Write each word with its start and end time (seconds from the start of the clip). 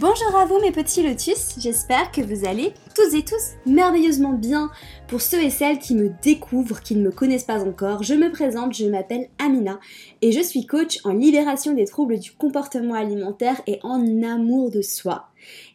Bonjour 0.00 0.36
à 0.36 0.44
vous 0.44 0.60
mes 0.60 0.70
petits 0.70 1.02
lotus, 1.02 1.56
j'espère 1.58 2.12
que 2.12 2.20
vous 2.20 2.46
allez 2.46 2.72
tous 2.94 3.16
et 3.16 3.24
tous 3.24 3.56
merveilleusement 3.66 4.32
bien. 4.32 4.70
Pour 5.08 5.20
ceux 5.20 5.42
et 5.42 5.50
celles 5.50 5.80
qui 5.80 5.96
me 5.96 6.10
découvrent, 6.22 6.80
qui 6.80 6.94
ne 6.94 7.02
me 7.02 7.10
connaissent 7.10 7.42
pas 7.42 7.64
encore, 7.64 8.04
je 8.04 8.14
me 8.14 8.30
présente, 8.30 8.76
je 8.76 8.86
m'appelle 8.86 9.28
Amina 9.40 9.80
et 10.22 10.30
je 10.30 10.40
suis 10.40 10.66
coach 10.66 11.00
en 11.02 11.14
libération 11.14 11.74
des 11.74 11.84
troubles 11.84 12.20
du 12.20 12.30
comportement 12.30 12.94
alimentaire 12.94 13.60
et 13.66 13.80
en 13.82 14.22
amour 14.22 14.70
de 14.70 14.82
soi. 14.82 15.30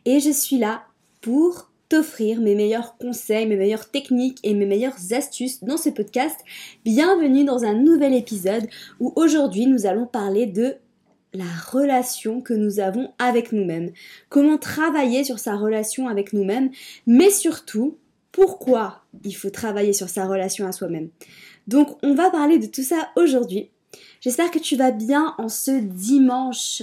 Et 0.06 0.22
je 0.22 0.32
suis 0.32 0.58
là 0.58 0.84
pour 1.20 1.70
t'offrir 1.90 2.40
mes 2.40 2.56
meilleurs 2.56 2.96
conseils, 2.98 3.46
mes 3.46 3.58
meilleures 3.58 3.92
techniques 3.92 4.40
et 4.44 4.54
mes 4.54 4.66
meilleures 4.66 5.12
astuces 5.12 5.66
dans 5.66 5.78
ce 5.78 5.90
podcast. 5.90 6.40
Bienvenue 6.86 7.44
dans 7.44 7.66
un 7.66 7.74
nouvel 7.74 8.14
épisode 8.14 8.70
où 9.02 9.12
aujourd'hui 9.18 9.68
nous 9.68 9.86
allons 9.86 10.06
parler 10.06 10.46
de 10.46 10.78
la 11.34 11.46
relation 11.72 12.42
que 12.42 12.54
nous 12.54 12.80
avons 12.80 13.14
avec 13.20 13.52
nous-mêmes, 13.52 13.92
comment 14.30 14.58
travailler 14.58 15.24
sur 15.24 15.40
sa 15.40 15.56
relation 15.56 16.08
avec 16.08 16.34
nous-mêmes, 16.34 16.70
mais 17.08 17.30
surtout 17.30 17.98
pourquoi 18.32 19.04
il 19.24 19.36
faut 19.36 19.50
travailler 19.50 19.94
sur 19.94 20.10
sa 20.10 20.26
relation 20.26 20.68
à 20.68 20.72
soi-même. 20.72 21.10
Donc 21.68 21.98
on 22.04 22.14
va 22.14 22.30
parler 22.30 22.60
de 22.60 22.68
tout 22.68 22.84
ça 22.84 23.10
aujourd'hui. 23.16 23.70
J'espère 24.22 24.52
que 24.52 24.60
tu 24.60 24.76
vas 24.76 24.92
bien 24.92 25.36
en 25.38 25.50
ce 25.50 25.72
dimanche 25.72 26.82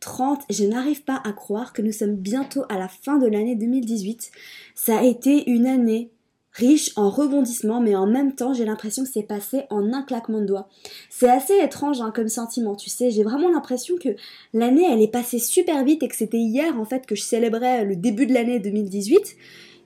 30. 0.00 0.40
Euh, 0.40 0.42
Je 0.50 0.64
n'arrive 0.64 1.02
pas 1.02 1.20
à 1.24 1.32
croire 1.32 1.72
que 1.72 1.80
nous 1.80 1.92
sommes 1.92 2.16
bientôt 2.16 2.64
à 2.68 2.78
la 2.78 2.88
fin 2.88 3.18
de 3.18 3.26
l'année 3.26 3.54
2018. 3.54 4.30
Ça 4.74 4.98
a 4.98 5.04
été 5.04 5.48
une 5.48 5.66
année 5.66 6.10
riche 6.52 6.92
en 6.96 7.08
rebondissements, 7.08 7.80
mais 7.80 7.96
en 7.96 8.06
même 8.06 8.34
temps, 8.34 8.52
j'ai 8.52 8.64
l'impression 8.64 9.04
que 9.04 9.10
c'est 9.10 9.22
passé 9.22 9.62
en 9.70 9.92
un 9.92 10.02
claquement 10.02 10.40
de 10.40 10.46
doigts. 10.46 10.68
C'est 11.08 11.28
assez 11.28 11.54
étrange 11.58 12.00
hein, 12.00 12.12
comme 12.14 12.28
sentiment, 12.28 12.76
tu 12.76 12.90
sais. 12.90 13.10
J'ai 13.10 13.22
vraiment 13.22 13.50
l'impression 13.50 13.96
que 13.96 14.10
l'année, 14.52 14.86
elle 14.90 15.00
est 15.00 15.10
passée 15.10 15.38
super 15.38 15.82
vite 15.84 16.02
et 16.02 16.08
que 16.08 16.16
c'était 16.16 16.38
hier, 16.38 16.78
en 16.78 16.84
fait, 16.84 17.06
que 17.06 17.14
je 17.14 17.22
célébrais 17.22 17.84
le 17.84 17.96
début 17.96 18.26
de 18.26 18.34
l'année 18.34 18.58
2018. 18.58 19.36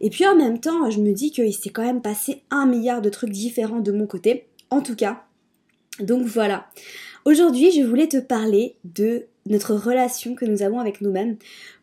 Et 0.01 0.11
puis 0.11 0.27
en 0.27 0.37
même 0.37 0.61
temps, 0.61 0.91
je 0.91 1.01
me 1.01 1.13
dis 1.13 1.31
qu'il 1.31 1.55
s'est 1.55 1.71
quand 1.71 1.85
même 1.85 2.03
passé 2.03 2.43
un 2.51 2.67
milliard 2.67 3.01
de 3.01 3.09
trucs 3.09 3.31
différents 3.31 3.81
de 3.81 3.93
mon 3.93 4.07
côté. 4.07 4.47
En 4.71 4.83
tout 4.83 4.97
cas. 4.97 5.25
Donc 6.01 6.27
voilà. 6.27 6.67
Aujourd'hui, 7.25 7.71
je 7.71 7.83
voulais 7.83 8.09
te 8.09 8.19
parler 8.19 8.77
de 8.85 9.27
notre 9.47 9.75
relation 9.75 10.35
que 10.35 10.45
nous 10.45 10.63
avons 10.63 10.79
avec 10.79 11.01
nous-mêmes. 11.01 11.37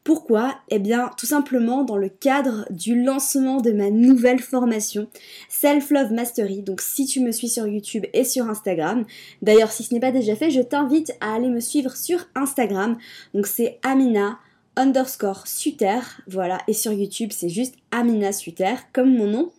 Pourquoi? 0.04 0.56
Eh 0.70 0.80
bien, 0.80 1.12
tout 1.18 1.26
simplement 1.26 1.84
dans 1.84 1.98
le 1.98 2.10
cadre 2.10 2.66
du 2.70 3.02
lancement 3.02 3.62
de 3.62 3.72
ma 3.72 3.90
nouvelle 3.90 4.40
formation 4.40 5.08
Self 5.50 5.92
Love 5.92 6.12
Mastery. 6.12 6.62
Donc, 6.62 6.82
si 6.82 7.06
tu 7.06 7.22
me 7.22 7.32
suis 7.32 7.48
sur 7.50 7.68
YouTube 7.68 8.06
et 8.14 8.26
sur 8.26 8.50
Instagram, 8.50 9.06
d'ailleurs, 9.42 9.72
si 9.72 9.84
ce 9.84 9.94
n'est 9.94 10.00
pas 10.00 10.12
déjà 10.12 10.36
fait, 10.36 10.52
je 10.52 10.62
t'invite 10.62 11.14
à 11.22 11.36
aller 11.36 11.50
me 11.50 11.62
suivre 11.62 11.96
sur 11.96 12.26
Instagram. 12.36 12.98
Donc, 13.34 13.48
c'est 13.48 13.80
Amina 13.84 14.40
underscore 14.76 15.48
Suter, 15.48 16.00
voilà, 16.28 16.58
et 16.68 16.74
sur 16.74 16.92
YouTube, 16.92 17.30
c'est 17.32 17.50
juste 17.50 17.76
Amina 17.92 18.32
Suter, 18.32 18.76
comme 18.92 19.16
mon 19.16 19.28
nom. 19.28 19.52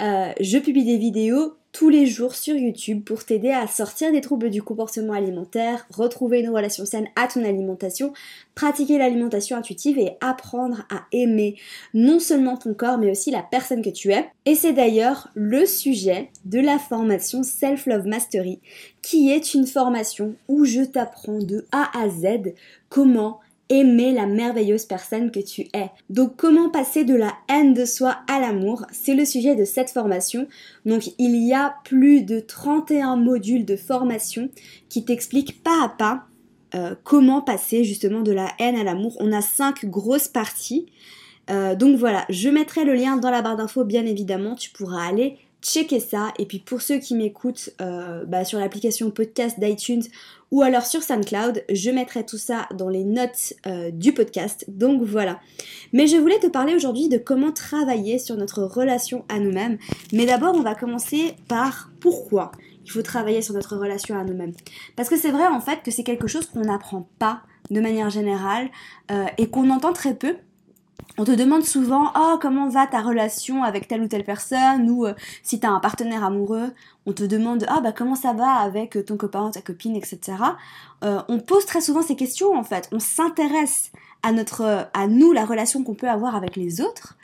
Euh, 0.00 0.32
je 0.40 0.58
publie 0.58 0.84
des 0.84 0.98
vidéos 0.98 1.54
tous 1.72 1.90
les 1.90 2.06
jours 2.06 2.34
sur 2.34 2.56
YouTube 2.56 3.04
pour 3.04 3.24
t'aider 3.24 3.50
à 3.50 3.66
sortir 3.66 4.10
des 4.10 4.20
troubles 4.20 4.50
du 4.50 4.62
comportement 4.62 5.12
alimentaire, 5.12 5.86
retrouver 5.90 6.40
une 6.40 6.48
relation 6.48 6.86
saine 6.86 7.08
à 7.14 7.28
ton 7.28 7.44
alimentation, 7.44 8.12
pratiquer 8.54 8.96
l'alimentation 8.98 9.56
intuitive 9.56 9.98
et 9.98 10.12
apprendre 10.20 10.86
à 10.90 11.02
aimer 11.12 11.56
non 11.94 12.20
seulement 12.20 12.56
ton 12.56 12.74
corps 12.74 12.98
mais 12.98 13.10
aussi 13.10 13.30
la 13.30 13.42
personne 13.42 13.82
que 13.82 13.90
tu 13.90 14.12
es. 14.12 14.28
Et 14.46 14.54
c'est 14.54 14.72
d'ailleurs 14.72 15.28
le 15.34 15.66
sujet 15.66 16.30
de 16.44 16.58
la 16.58 16.78
formation 16.78 17.42
Self 17.42 17.86
Love 17.86 18.06
Mastery 18.06 18.60
qui 19.02 19.30
est 19.30 19.52
une 19.52 19.66
formation 19.66 20.34
où 20.48 20.64
je 20.64 20.82
t'apprends 20.82 21.38
de 21.38 21.66
A 21.70 21.90
à 21.96 22.08
Z 22.08 22.54
comment 22.88 23.40
aimer 23.68 24.12
la 24.12 24.26
merveilleuse 24.26 24.86
personne 24.86 25.30
que 25.30 25.40
tu 25.40 25.62
es. 25.74 25.90
Donc 26.10 26.36
comment 26.36 26.70
passer 26.70 27.04
de 27.04 27.14
la 27.14 27.34
haine 27.48 27.74
de 27.74 27.84
soi 27.84 28.18
à 28.28 28.40
l'amour, 28.40 28.86
c'est 28.92 29.14
le 29.14 29.24
sujet 29.24 29.54
de 29.54 29.64
cette 29.64 29.90
formation. 29.90 30.46
Donc 30.86 31.10
il 31.18 31.36
y 31.36 31.52
a 31.52 31.76
plus 31.84 32.22
de 32.22 32.40
31 32.40 33.16
modules 33.16 33.64
de 33.64 33.76
formation 33.76 34.48
qui 34.88 35.04
t'expliquent 35.04 35.62
pas 35.62 35.84
à 35.84 35.88
pas 35.88 36.24
euh, 36.74 36.94
comment 37.04 37.40
passer 37.40 37.84
justement 37.84 38.20
de 38.20 38.32
la 38.32 38.48
haine 38.58 38.76
à 38.76 38.84
l'amour. 38.84 39.16
On 39.20 39.32
a 39.32 39.40
cinq 39.40 39.86
grosses 39.86 40.28
parties. 40.28 40.86
Euh, 41.50 41.74
donc 41.74 41.96
voilà, 41.96 42.26
je 42.28 42.50
mettrai 42.50 42.84
le 42.84 42.94
lien 42.94 43.16
dans 43.16 43.30
la 43.30 43.40
barre 43.40 43.56
d'infos 43.56 43.84
bien 43.84 44.04
évidemment, 44.04 44.54
tu 44.54 44.70
pourras 44.70 45.06
aller 45.06 45.38
checker 45.62 46.00
ça. 46.00 46.32
Et 46.38 46.46
puis 46.46 46.58
pour 46.58 46.82
ceux 46.82 46.98
qui 46.98 47.14
m'écoutent 47.14 47.70
euh, 47.80 48.24
bah, 48.24 48.44
sur 48.44 48.58
l'application 48.58 49.10
podcast 49.10 49.58
d'iTunes 49.58 50.04
ou 50.50 50.62
alors 50.62 50.86
sur 50.86 51.02
SoundCloud, 51.02 51.64
je 51.70 51.90
mettrai 51.90 52.24
tout 52.24 52.38
ça 52.38 52.68
dans 52.74 52.88
les 52.88 53.04
notes 53.04 53.54
euh, 53.66 53.90
du 53.90 54.12
podcast. 54.12 54.64
Donc 54.68 55.02
voilà. 55.02 55.40
Mais 55.92 56.06
je 56.06 56.16
voulais 56.16 56.38
te 56.38 56.46
parler 56.46 56.74
aujourd'hui 56.74 57.08
de 57.08 57.18
comment 57.18 57.52
travailler 57.52 58.18
sur 58.18 58.36
notre 58.36 58.62
relation 58.62 59.24
à 59.28 59.38
nous-mêmes. 59.38 59.78
Mais 60.12 60.26
d'abord, 60.26 60.54
on 60.54 60.62
va 60.62 60.74
commencer 60.74 61.34
par 61.48 61.90
pourquoi 62.00 62.52
il 62.84 62.90
faut 62.90 63.02
travailler 63.02 63.42
sur 63.42 63.52
notre 63.52 63.76
relation 63.76 64.18
à 64.18 64.24
nous-mêmes. 64.24 64.54
Parce 64.96 65.10
que 65.10 65.18
c'est 65.18 65.30
vrai 65.30 65.46
en 65.46 65.60
fait 65.60 65.82
que 65.82 65.90
c'est 65.90 66.04
quelque 66.04 66.26
chose 66.26 66.46
qu'on 66.46 66.62
n'apprend 66.62 67.08
pas 67.18 67.42
de 67.70 67.80
manière 67.80 68.08
générale 68.08 68.70
euh, 69.10 69.26
et 69.36 69.48
qu'on 69.48 69.68
entend 69.68 69.92
très 69.92 70.14
peu 70.14 70.36
on 71.18 71.24
te 71.24 71.32
demande 71.32 71.64
souvent 71.64 72.12
oh 72.16 72.38
comment 72.40 72.68
va 72.68 72.86
ta 72.86 73.02
relation 73.02 73.64
avec 73.64 73.88
telle 73.88 74.02
ou 74.02 74.08
telle 74.08 74.24
personne 74.24 74.88
ou 74.88 75.06
euh, 75.06 75.14
si 75.42 75.60
tu 75.60 75.66
as 75.66 75.70
un 75.70 75.80
partenaire 75.80 76.24
amoureux? 76.24 76.72
On 77.06 77.12
te 77.12 77.24
demande 77.24 77.66
ah 77.68 77.80
bah 77.80 77.92
comment 77.92 78.14
ça 78.14 78.32
va 78.32 78.52
avec 78.52 79.04
ton 79.04 79.16
copain 79.16 79.50
ta 79.50 79.60
copine 79.60 79.96
etc 79.96 80.36
euh, 81.04 81.20
on 81.28 81.38
pose 81.38 81.66
très 81.66 81.80
souvent 81.80 82.02
ces 82.02 82.16
questions 82.16 82.56
en 82.56 82.64
fait. 82.64 82.88
On 82.92 83.00
s'intéresse 83.00 83.92
à 84.22 84.32
notre 84.32 84.88
à 84.94 85.06
nous 85.06 85.32
la 85.32 85.44
relation 85.44 85.84
qu'on 85.84 85.94
peut 85.94 86.08
avoir 86.08 86.34
avec 86.34 86.56
les 86.56 86.80
autres 86.80 87.16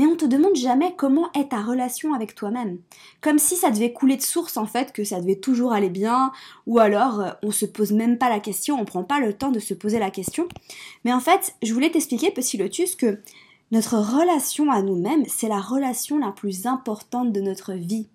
mais 0.00 0.06
on 0.06 0.16
te 0.16 0.24
demande 0.24 0.56
jamais 0.56 0.94
comment 0.96 1.30
est 1.38 1.50
ta 1.50 1.60
relation 1.60 2.14
avec 2.14 2.34
toi-même. 2.34 2.78
Comme 3.20 3.38
si 3.38 3.54
ça 3.54 3.70
devait 3.70 3.92
couler 3.92 4.16
de 4.16 4.22
source 4.22 4.56
en 4.56 4.64
fait, 4.64 4.94
que 4.94 5.04
ça 5.04 5.20
devait 5.20 5.36
toujours 5.36 5.74
aller 5.74 5.90
bien, 5.90 6.32
ou 6.66 6.78
alors 6.78 7.20
euh, 7.20 7.32
on 7.42 7.50
se 7.50 7.66
pose 7.66 7.92
même 7.92 8.16
pas 8.16 8.30
la 8.30 8.40
question, 8.40 8.80
on 8.80 8.86
prend 8.86 9.04
pas 9.04 9.20
le 9.20 9.34
temps 9.34 9.50
de 9.50 9.58
se 9.58 9.74
poser 9.74 9.98
la 9.98 10.10
question. 10.10 10.48
Mais 11.04 11.12
en 11.12 11.20
fait, 11.20 11.54
je 11.62 11.74
voulais 11.74 11.90
t'expliquer, 11.90 12.30
petit 12.30 12.56
lotus, 12.56 12.96
que 12.96 13.20
notre 13.72 13.98
relation 13.98 14.70
à 14.70 14.80
nous-mêmes, 14.80 15.26
c'est 15.28 15.48
la 15.48 15.60
relation 15.60 16.16
la 16.16 16.32
plus 16.32 16.64
importante 16.64 17.30
de 17.30 17.42
notre 17.42 17.74
vie. 17.74 18.08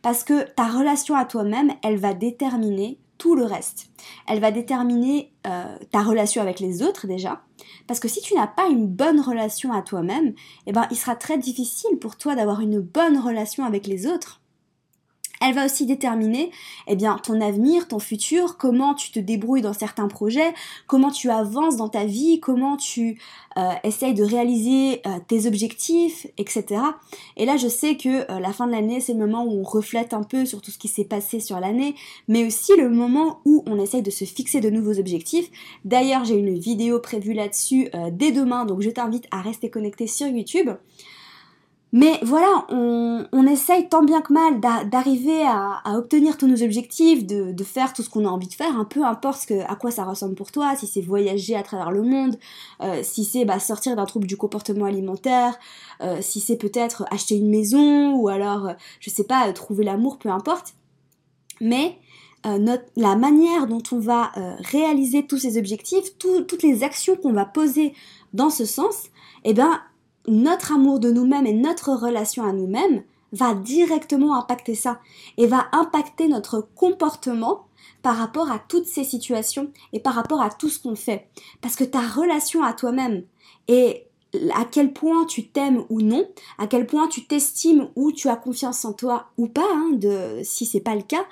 Parce 0.00 0.24
que 0.24 0.50
ta 0.54 0.64
relation 0.64 1.16
à 1.16 1.26
toi-même, 1.26 1.74
elle 1.82 1.98
va 1.98 2.14
déterminer 2.14 2.96
tout 3.18 3.34
le 3.34 3.44
reste. 3.44 3.90
Elle 4.26 4.40
va 4.40 4.50
déterminer 4.50 5.32
euh, 5.46 5.76
ta 5.90 6.02
relation 6.02 6.42
avec 6.42 6.60
les 6.60 6.82
autres 6.82 7.06
déjà, 7.06 7.42
parce 7.86 8.00
que 8.00 8.08
si 8.08 8.20
tu 8.20 8.34
n'as 8.34 8.46
pas 8.46 8.66
une 8.68 8.86
bonne 8.86 9.20
relation 9.20 9.72
à 9.72 9.82
toi-même, 9.82 10.34
eh 10.66 10.72
ben, 10.72 10.86
il 10.90 10.96
sera 10.96 11.16
très 11.16 11.38
difficile 11.38 11.98
pour 11.98 12.16
toi 12.16 12.34
d'avoir 12.34 12.60
une 12.60 12.80
bonne 12.80 13.18
relation 13.18 13.64
avec 13.64 13.86
les 13.86 14.06
autres. 14.06 14.40
Elle 15.46 15.54
va 15.54 15.66
aussi 15.66 15.84
déterminer 15.84 16.50
eh 16.86 16.96
bien, 16.96 17.18
ton 17.22 17.38
avenir, 17.42 17.86
ton 17.86 17.98
futur, 17.98 18.56
comment 18.56 18.94
tu 18.94 19.10
te 19.10 19.18
débrouilles 19.18 19.60
dans 19.60 19.74
certains 19.74 20.08
projets, 20.08 20.54
comment 20.86 21.10
tu 21.10 21.28
avances 21.28 21.76
dans 21.76 21.90
ta 21.90 22.06
vie, 22.06 22.40
comment 22.40 22.78
tu 22.78 23.20
euh, 23.58 23.72
essayes 23.82 24.14
de 24.14 24.24
réaliser 24.24 25.02
euh, 25.06 25.18
tes 25.28 25.46
objectifs, 25.46 26.26
etc. 26.38 26.80
Et 27.36 27.44
là, 27.44 27.58
je 27.58 27.68
sais 27.68 27.98
que 27.98 28.30
euh, 28.30 28.40
la 28.40 28.54
fin 28.54 28.66
de 28.66 28.72
l'année, 28.72 29.00
c'est 29.00 29.12
le 29.12 29.18
moment 29.18 29.44
où 29.44 29.60
on 29.60 29.64
reflète 29.64 30.14
un 30.14 30.22
peu 30.22 30.46
sur 30.46 30.62
tout 30.62 30.70
ce 30.70 30.78
qui 30.78 30.88
s'est 30.88 31.04
passé 31.04 31.40
sur 31.40 31.60
l'année, 31.60 31.94
mais 32.26 32.46
aussi 32.46 32.72
le 32.78 32.88
moment 32.88 33.40
où 33.44 33.62
on 33.66 33.78
essaye 33.78 34.02
de 34.02 34.10
se 34.10 34.24
fixer 34.24 34.60
de 34.60 34.70
nouveaux 34.70 34.98
objectifs. 34.98 35.50
D'ailleurs, 35.84 36.24
j'ai 36.24 36.36
une 36.36 36.58
vidéo 36.58 37.00
prévue 37.00 37.34
là-dessus 37.34 37.90
dès 38.12 38.32
demain, 38.32 38.64
donc 38.64 38.80
je 38.80 38.90
t'invite 38.90 39.26
à 39.30 39.42
rester 39.42 39.68
connecté 39.68 40.06
sur 40.06 40.26
YouTube. 40.26 40.70
Mais 41.96 42.18
voilà, 42.22 42.66
on, 42.70 43.46
essaye 43.46 43.88
tant 43.88 44.02
bien 44.02 44.20
que 44.20 44.32
mal 44.32 44.58
d'arriver 44.90 45.44
à, 45.46 45.80
obtenir 45.96 46.36
tous 46.36 46.48
nos 46.48 46.60
objectifs, 46.60 47.24
de, 47.24 47.62
faire 47.62 47.92
tout 47.92 48.02
ce 48.02 48.10
qu'on 48.10 48.24
a 48.24 48.28
envie 48.28 48.48
de 48.48 48.54
faire, 48.54 48.76
un 48.76 48.84
peu 48.84 49.04
importe 49.04 49.52
à 49.68 49.76
quoi 49.76 49.92
ça 49.92 50.02
ressemble 50.02 50.34
pour 50.34 50.50
toi, 50.50 50.74
si 50.74 50.88
c'est 50.88 51.00
voyager 51.00 51.54
à 51.54 51.62
travers 51.62 51.92
le 51.92 52.02
monde, 52.02 52.36
euh, 52.82 52.98
si 53.04 53.22
c'est 53.22 53.44
bah, 53.44 53.60
sortir 53.60 53.94
d'un 53.94 54.06
trouble 54.06 54.26
du 54.26 54.36
comportement 54.36 54.86
alimentaire, 54.86 55.56
euh, 56.00 56.18
si 56.20 56.40
c'est 56.40 56.56
peut-être 56.56 57.04
acheter 57.12 57.36
une 57.36 57.48
maison, 57.48 58.16
ou 58.16 58.26
alors, 58.26 58.66
euh, 58.66 58.72
je 58.98 59.10
sais 59.10 59.22
pas, 59.22 59.52
trouver 59.52 59.84
l'amour, 59.84 60.18
peu 60.18 60.30
importe. 60.30 60.74
Mais 61.60 61.96
euh, 62.44 62.76
la 62.96 63.14
manière 63.14 63.68
dont 63.68 63.82
on 63.92 64.00
va 64.00 64.32
réaliser 64.58 65.28
tous 65.28 65.38
ces 65.38 65.58
objectifs, 65.58 66.18
toutes 66.18 66.64
les 66.64 66.82
actions 66.82 67.14
qu'on 67.14 67.32
va 67.32 67.44
poser 67.44 67.94
dans 68.32 68.50
ce 68.50 68.64
sens, 68.64 69.04
eh 69.44 69.54
bien, 69.54 69.80
notre 70.26 70.72
amour 70.72 71.00
de 71.00 71.10
nous-mêmes 71.10 71.46
et 71.46 71.52
notre 71.52 71.92
relation 71.92 72.44
à 72.44 72.52
nous-mêmes 72.52 73.02
va 73.32 73.54
directement 73.54 74.36
impacter 74.36 74.74
ça 74.74 75.00
et 75.36 75.46
va 75.46 75.66
impacter 75.72 76.28
notre 76.28 76.60
comportement 76.74 77.66
par 78.02 78.16
rapport 78.16 78.50
à 78.50 78.58
toutes 78.58 78.86
ces 78.86 79.04
situations 79.04 79.70
et 79.92 80.00
par 80.00 80.14
rapport 80.14 80.40
à 80.40 80.50
tout 80.50 80.68
ce 80.68 80.78
qu'on 80.78 80.94
fait. 80.94 81.28
Parce 81.60 81.74
que 81.74 81.84
ta 81.84 82.00
relation 82.00 82.62
à 82.62 82.72
toi-même 82.72 83.24
et 83.66 84.06
à 84.54 84.64
quel 84.64 84.92
point 84.92 85.24
tu 85.26 85.48
t'aimes 85.48 85.84
ou 85.90 86.00
non, 86.00 86.28
à 86.58 86.66
quel 86.66 86.86
point 86.86 87.08
tu 87.08 87.26
t'estimes 87.26 87.88
ou 87.96 88.12
tu 88.12 88.28
as 88.28 88.36
confiance 88.36 88.84
en 88.84 88.92
toi 88.92 89.26
ou 89.36 89.46
pas, 89.46 89.66
hein, 89.72 89.90
de, 89.92 90.40
si 90.42 90.66
c'est 90.66 90.80
pas 90.80 90.94
le 90.94 91.02
cas, 91.02 91.24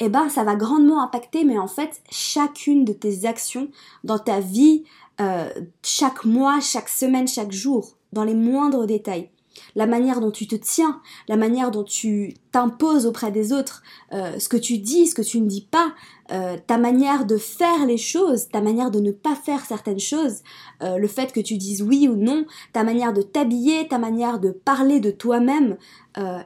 eh 0.00 0.08
ben 0.08 0.28
ça 0.28 0.44
va 0.44 0.54
grandement 0.54 1.02
impacter, 1.02 1.44
mais 1.44 1.58
en 1.58 1.68
fait 1.68 2.02
chacune 2.10 2.84
de 2.84 2.92
tes 2.92 3.26
actions 3.26 3.68
dans 4.04 4.18
ta 4.18 4.40
vie, 4.40 4.84
euh, 5.20 5.50
chaque 5.82 6.24
mois, 6.24 6.60
chaque 6.60 6.88
semaine, 6.88 7.28
chaque 7.28 7.52
jour, 7.52 7.96
dans 8.12 8.24
les 8.24 8.34
moindres 8.34 8.86
détails 8.86 9.30
la 9.74 9.86
manière 9.86 10.20
dont 10.20 10.30
tu 10.30 10.46
te 10.46 10.56
tiens, 10.56 11.00
la 11.28 11.36
manière 11.36 11.70
dont 11.70 11.84
tu 11.84 12.34
t'imposes 12.52 13.06
auprès 13.06 13.30
des 13.30 13.52
autres, 13.52 13.82
euh, 14.12 14.38
ce 14.38 14.48
que 14.48 14.56
tu 14.56 14.78
dis, 14.78 15.06
ce 15.06 15.14
que 15.14 15.22
tu 15.22 15.40
ne 15.40 15.46
dis 15.46 15.66
pas, 15.70 15.92
euh, 16.30 16.56
ta 16.66 16.78
manière 16.78 17.26
de 17.26 17.36
faire 17.36 17.86
les 17.86 17.96
choses, 17.96 18.48
ta 18.48 18.60
manière 18.60 18.90
de 18.90 19.00
ne 19.00 19.10
pas 19.10 19.34
faire 19.34 19.64
certaines 19.64 20.00
choses, 20.00 20.42
euh, 20.82 20.96
le 20.96 21.08
fait 21.08 21.32
que 21.32 21.40
tu 21.40 21.56
dises 21.56 21.82
oui 21.82 22.08
ou 22.08 22.16
non, 22.16 22.44
ta 22.72 22.84
manière 22.84 23.12
de 23.12 23.22
t'habiller, 23.22 23.88
ta 23.88 23.98
manière 23.98 24.38
de 24.38 24.50
parler 24.50 25.00
de 25.00 25.10
toi-même, 25.10 25.76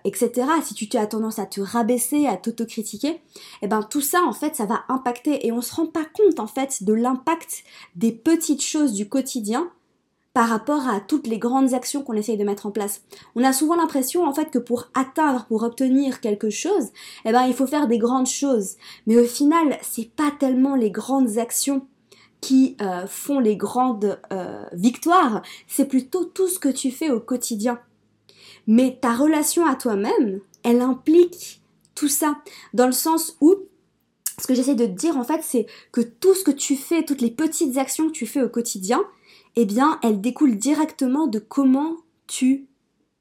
etc. 0.04 0.30
Si 0.62 0.74
tu 0.74 0.96
as 0.96 1.08
tendance 1.08 1.40
à 1.40 1.46
te 1.46 1.60
rabaisser, 1.60 2.28
à 2.28 2.36
t'autocritiquer, 2.36 3.20
eh 3.62 3.66
ben 3.66 3.82
tout 3.82 4.00
ça 4.00 4.22
en 4.22 4.32
fait 4.32 4.54
ça 4.54 4.64
va 4.64 4.84
impacter 4.88 5.44
et 5.44 5.50
on 5.50 5.60
se 5.60 5.74
rend 5.74 5.86
pas 5.86 6.04
compte 6.04 6.38
en 6.38 6.46
fait 6.46 6.84
de 6.84 6.92
l'impact 6.92 7.64
des 7.96 8.12
petites 8.12 8.62
choses 8.62 8.92
du 8.92 9.08
quotidien 9.08 9.68
par 10.36 10.50
rapport 10.50 10.86
à 10.86 11.00
toutes 11.00 11.28
les 11.28 11.38
grandes 11.38 11.72
actions 11.72 12.02
qu'on 12.02 12.12
essaye 12.12 12.36
de 12.36 12.44
mettre 12.44 12.66
en 12.66 12.70
place. 12.70 13.00
On 13.36 13.42
a 13.42 13.54
souvent 13.54 13.74
l'impression 13.74 14.28
en 14.28 14.34
fait 14.34 14.50
que 14.50 14.58
pour 14.58 14.90
atteindre, 14.92 15.46
pour 15.46 15.62
obtenir 15.62 16.20
quelque 16.20 16.50
chose, 16.50 16.88
eh 17.24 17.32
ben 17.32 17.46
il 17.46 17.54
faut 17.54 17.66
faire 17.66 17.88
des 17.88 17.96
grandes 17.96 18.26
choses. 18.26 18.76
Mais 19.06 19.16
au 19.16 19.24
final, 19.24 19.78
c'est 19.80 20.10
pas 20.10 20.30
tellement 20.38 20.74
les 20.74 20.90
grandes 20.90 21.38
actions 21.38 21.86
qui 22.42 22.76
euh, 22.82 23.06
font 23.06 23.38
les 23.38 23.56
grandes 23.56 24.20
euh, 24.30 24.62
victoires, 24.74 25.40
c'est 25.68 25.86
plutôt 25.86 26.26
tout 26.26 26.48
ce 26.48 26.58
que 26.58 26.68
tu 26.68 26.90
fais 26.90 27.08
au 27.10 27.18
quotidien. 27.18 27.80
Mais 28.66 28.98
ta 29.00 29.14
relation 29.14 29.64
à 29.64 29.74
toi-même, 29.74 30.40
elle 30.64 30.82
implique 30.82 31.62
tout 31.94 32.08
ça, 32.08 32.36
dans 32.74 32.84
le 32.84 32.92
sens 32.92 33.38
où 33.40 33.54
ce 34.38 34.46
que 34.46 34.52
j'essaie 34.52 34.74
de 34.74 34.84
te 34.84 34.90
dire 34.90 35.16
en 35.16 35.24
fait, 35.24 35.40
c'est 35.42 35.64
que 35.92 36.02
tout 36.02 36.34
ce 36.34 36.44
que 36.44 36.50
tu 36.50 36.76
fais, 36.76 37.06
toutes 37.06 37.22
les 37.22 37.30
petites 37.30 37.78
actions 37.78 38.08
que 38.08 38.12
tu 38.12 38.26
fais 38.26 38.42
au 38.42 38.50
quotidien, 38.50 39.02
eh 39.56 39.64
bien, 39.64 39.98
elle 40.02 40.20
découle 40.20 40.56
directement 40.56 41.26
de 41.26 41.38
comment 41.38 41.96
tu 42.26 42.66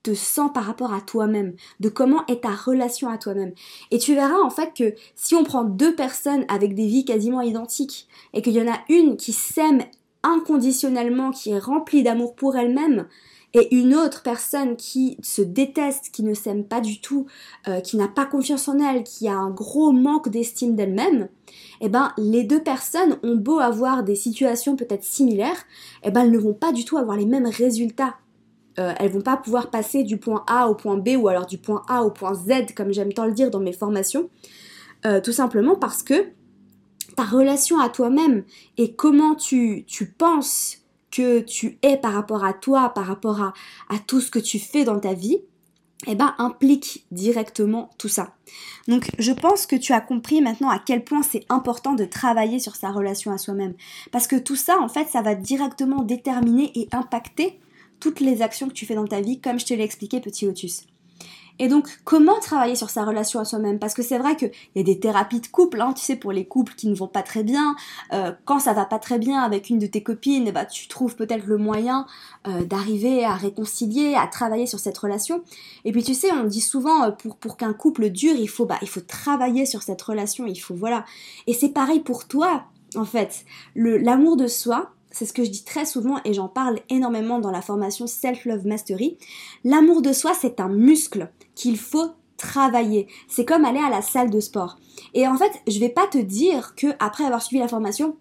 te 0.03 0.13
sens 0.13 0.51
par 0.53 0.65
rapport 0.65 0.93
à 0.93 1.01
toi-même, 1.01 1.55
de 1.79 1.89
comment 1.89 2.25
est 2.27 2.43
ta 2.43 2.51
relation 2.51 3.09
à 3.09 3.17
toi-même. 3.17 3.53
Et 3.89 3.97
tu 3.97 4.13
verras 4.13 4.39
en 4.39 4.51
fait 4.51 4.71
que 4.77 4.93
si 5.15 5.33
on 5.33 5.43
prend 5.43 5.63
deux 5.63 5.95
personnes 5.95 6.45
avec 6.47 6.75
des 6.75 6.85
vies 6.85 7.05
quasiment 7.05 7.41
identiques 7.41 8.07
et 8.33 8.43
qu'il 8.43 8.53
y 8.53 8.61
en 8.61 8.71
a 8.71 8.79
une 8.89 9.17
qui 9.17 9.33
s'aime 9.33 9.81
inconditionnellement, 10.21 11.31
qui 11.31 11.51
est 11.51 11.59
remplie 11.59 12.03
d'amour 12.03 12.35
pour 12.35 12.55
elle-même, 12.55 13.07
et 13.55 13.73
une 13.73 13.95
autre 13.95 14.21
personne 14.21 14.75
qui 14.75 15.17
se 15.23 15.41
déteste, 15.41 16.09
qui 16.11 16.23
ne 16.23 16.33
s'aime 16.33 16.65
pas 16.65 16.81
du 16.81 16.99
tout, 16.99 17.25
euh, 17.69 17.79
qui 17.79 17.95
n'a 17.95 18.09
pas 18.09 18.25
confiance 18.25 18.67
en 18.67 18.79
elle, 18.79 19.03
qui 19.03 19.29
a 19.29 19.35
un 19.37 19.49
gros 19.49 19.93
manque 19.93 20.27
d'estime 20.27 20.75
d'elle-même, 20.75 21.29
eh 21.79 21.87
ben 21.87 22.11
les 22.17 22.43
deux 22.43 22.61
personnes 22.61 23.17
ont 23.23 23.37
beau 23.37 23.59
avoir 23.59 24.03
des 24.03 24.15
situations 24.15 24.75
peut-être 24.75 25.05
similaires, 25.05 25.63
eh 26.03 26.11
ben 26.11 26.23
elles 26.23 26.31
ne 26.31 26.37
vont 26.37 26.53
pas 26.53 26.73
du 26.73 26.83
tout 26.83 26.97
avoir 26.97 27.15
les 27.15 27.25
mêmes 27.25 27.47
résultats. 27.47 28.15
Euh, 28.77 28.93
elles 28.99 29.11
vont 29.11 29.21
pas 29.21 29.37
pouvoir 29.37 29.69
passer 29.69 30.03
du 30.03 30.17
point 30.17 30.43
A 30.47 30.69
au 30.69 30.75
point 30.75 30.97
B 30.97 31.11
ou 31.17 31.29
alors 31.29 31.45
du 31.45 31.57
point 31.57 31.83
A 31.87 32.03
au 32.03 32.11
point 32.11 32.33
Z 32.33 32.73
comme 32.75 32.91
j'aime 32.91 33.13
tant 33.13 33.25
le 33.25 33.31
dire 33.31 33.51
dans 33.51 33.61
mes 33.61 33.71
formations, 33.71 34.29
euh, 35.05 35.21
tout 35.21 35.31
simplement 35.31 35.77
parce 35.77 36.03
que 36.03 36.27
ta 37.15 37.23
relation 37.23 37.79
à 37.79 37.87
toi-même 37.87 38.43
et 38.77 38.95
comment 38.95 39.35
tu, 39.35 39.85
tu 39.87 40.11
penses 40.11 40.84
que 41.15 41.39
tu 41.39 41.77
es 41.81 41.97
par 41.97 42.13
rapport 42.13 42.43
à 42.43 42.53
toi, 42.53 42.89
par 42.89 43.05
rapport 43.05 43.41
à, 43.41 43.53
à 43.89 43.99
tout 43.99 44.19
ce 44.19 44.31
que 44.31 44.39
tu 44.39 44.59
fais 44.59 44.83
dans 44.83 44.99
ta 44.99 45.13
vie, 45.13 45.39
eh 46.07 46.15
ben, 46.15 46.35
implique 46.37 47.05
directement 47.11 47.89
tout 47.97 48.09
ça. 48.09 48.35
Donc 48.87 49.09
je 49.17 49.31
pense 49.31 49.65
que 49.65 49.75
tu 49.75 49.93
as 49.93 50.01
compris 50.01 50.41
maintenant 50.41 50.69
à 50.69 50.79
quel 50.79 51.03
point 51.03 51.23
c'est 51.23 51.45
important 51.49 51.93
de 51.93 52.05
travailler 52.05 52.59
sur 52.59 52.75
sa 52.75 52.91
relation 52.91 53.31
à 53.31 53.37
soi-même. 53.37 53.73
Parce 54.11 54.27
que 54.27 54.35
tout 54.35 54.55
ça, 54.55 54.79
en 54.79 54.89
fait, 54.89 55.07
ça 55.07 55.21
va 55.21 55.35
directement 55.35 56.03
déterminer 56.03 56.71
et 56.75 56.87
impacter 56.91 57.59
toutes 57.99 58.19
les 58.19 58.41
actions 58.41 58.67
que 58.67 58.73
tu 58.73 58.85
fais 58.85 58.95
dans 58.95 59.07
ta 59.07 59.21
vie, 59.21 59.39
comme 59.39 59.59
je 59.59 59.65
te 59.65 59.73
l'ai 59.73 59.83
expliqué, 59.83 60.19
petit 60.19 60.45
Lotus. 60.45 60.85
Et 61.59 61.67
donc, 61.67 61.87
comment 62.03 62.39
travailler 62.39 62.75
sur 62.75 62.89
sa 62.89 63.05
relation 63.05 63.39
à 63.39 63.45
soi-même? 63.45 63.79
Parce 63.79 63.93
que 63.93 64.03
c'est 64.03 64.17
vrai 64.17 64.35
qu'il 64.35 64.51
y 64.75 64.79
a 64.79 64.83
des 64.83 64.99
thérapies 64.99 65.39
de 65.39 65.47
couple, 65.47 65.79
hein, 65.81 65.93
tu 65.93 66.03
sais, 66.03 66.15
pour 66.15 66.31
les 66.31 66.45
couples 66.45 66.73
qui 66.75 66.87
ne 66.87 66.95
vont 66.95 67.07
pas 67.07 67.23
très 67.23 67.43
bien. 67.43 67.75
Euh, 68.13 68.33
quand 68.43 68.59
ça 68.59 68.73
va 68.73 68.85
pas 68.85 68.99
très 68.99 69.19
bien 69.19 69.41
avec 69.41 69.69
une 69.69 69.79
de 69.79 69.87
tes 69.87 70.03
copines, 70.03 70.51
bah, 70.51 70.65
tu 70.65 70.87
trouves 70.87 71.15
peut-être 71.15 71.45
le 71.45 71.57
moyen 71.57 72.05
euh, 72.47 72.65
d'arriver 72.65 73.23
à 73.23 73.35
réconcilier, 73.35 74.15
à 74.15 74.27
travailler 74.27 74.67
sur 74.67 74.79
cette 74.79 74.97
relation. 74.97 75.43
Et 75.85 75.91
puis, 75.91 76.03
tu 76.03 76.13
sais, 76.13 76.31
on 76.31 76.43
dit 76.43 76.61
souvent, 76.61 77.03
euh, 77.03 77.11
pour, 77.11 77.37
pour 77.37 77.55
qu'un 77.55 77.73
couple 77.73 78.09
dure, 78.09 78.35
il 78.35 78.49
faut, 78.49 78.65
bah, 78.65 78.77
il 78.81 78.89
faut 78.89 79.01
travailler 79.01 79.65
sur 79.65 79.81
cette 79.81 80.01
relation, 80.01 80.45
il 80.45 80.57
faut, 80.57 80.75
voilà. 80.75 81.05
Et 81.47 81.53
c'est 81.53 81.69
pareil 81.69 82.01
pour 82.01 82.27
toi, 82.27 82.65
en 82.95 83.05
fait. 83.05 83.45
L'amour 83.75 84.35
de 84.35 84.47
soi, 84.47 84.94
c'est 85.15 85.25
ce 85.25 85.31
que 85.31 85.45
je 85.45 85.49
dis 85.49 85.63
très 85.63 85.85
souvent 85.85 86.17
et 86.25 86.33
j'en 86.33 86.49
parle 86.49 86.79
énormément 86.89 87.39
dans 87.39 87.49
la 87.49 87.61
formation 87.61 88.05
Self-Love 88.05 88.67
Mastery. 88.67 89.17
L'amour 89.63 90.01
de 90.01 90.11
soi, 90.11 90.33
c'est 90.37 90.59
un 90.59 90.67
muscle 90.67 91.31
qu'il 91.55 91.77
faut 91.77 92.11
travailler. 92.35 93.07
C'est 93.29 93.45
comme 93.45 93.63
aller 93.63 93.79
à 93.79 93.89
la 93.89 94.01
salle 94.01 94.29
de 94.29 94.41
sport. 94.41 94.77
Et 95.13 95.25
en 95.25 95.37
fait, 95.37 95.53
je 95.69 95.79
vais 95.79 95.87
pas 95.87 96.05
te 96.07 96.17
dire 96.17 96.75
que 96.75 96.87
après 96.99 97.23
avoir 97.23 97.41
suivi 97.41 97.61
la 97.61 97.69
formation, 97.69 98.17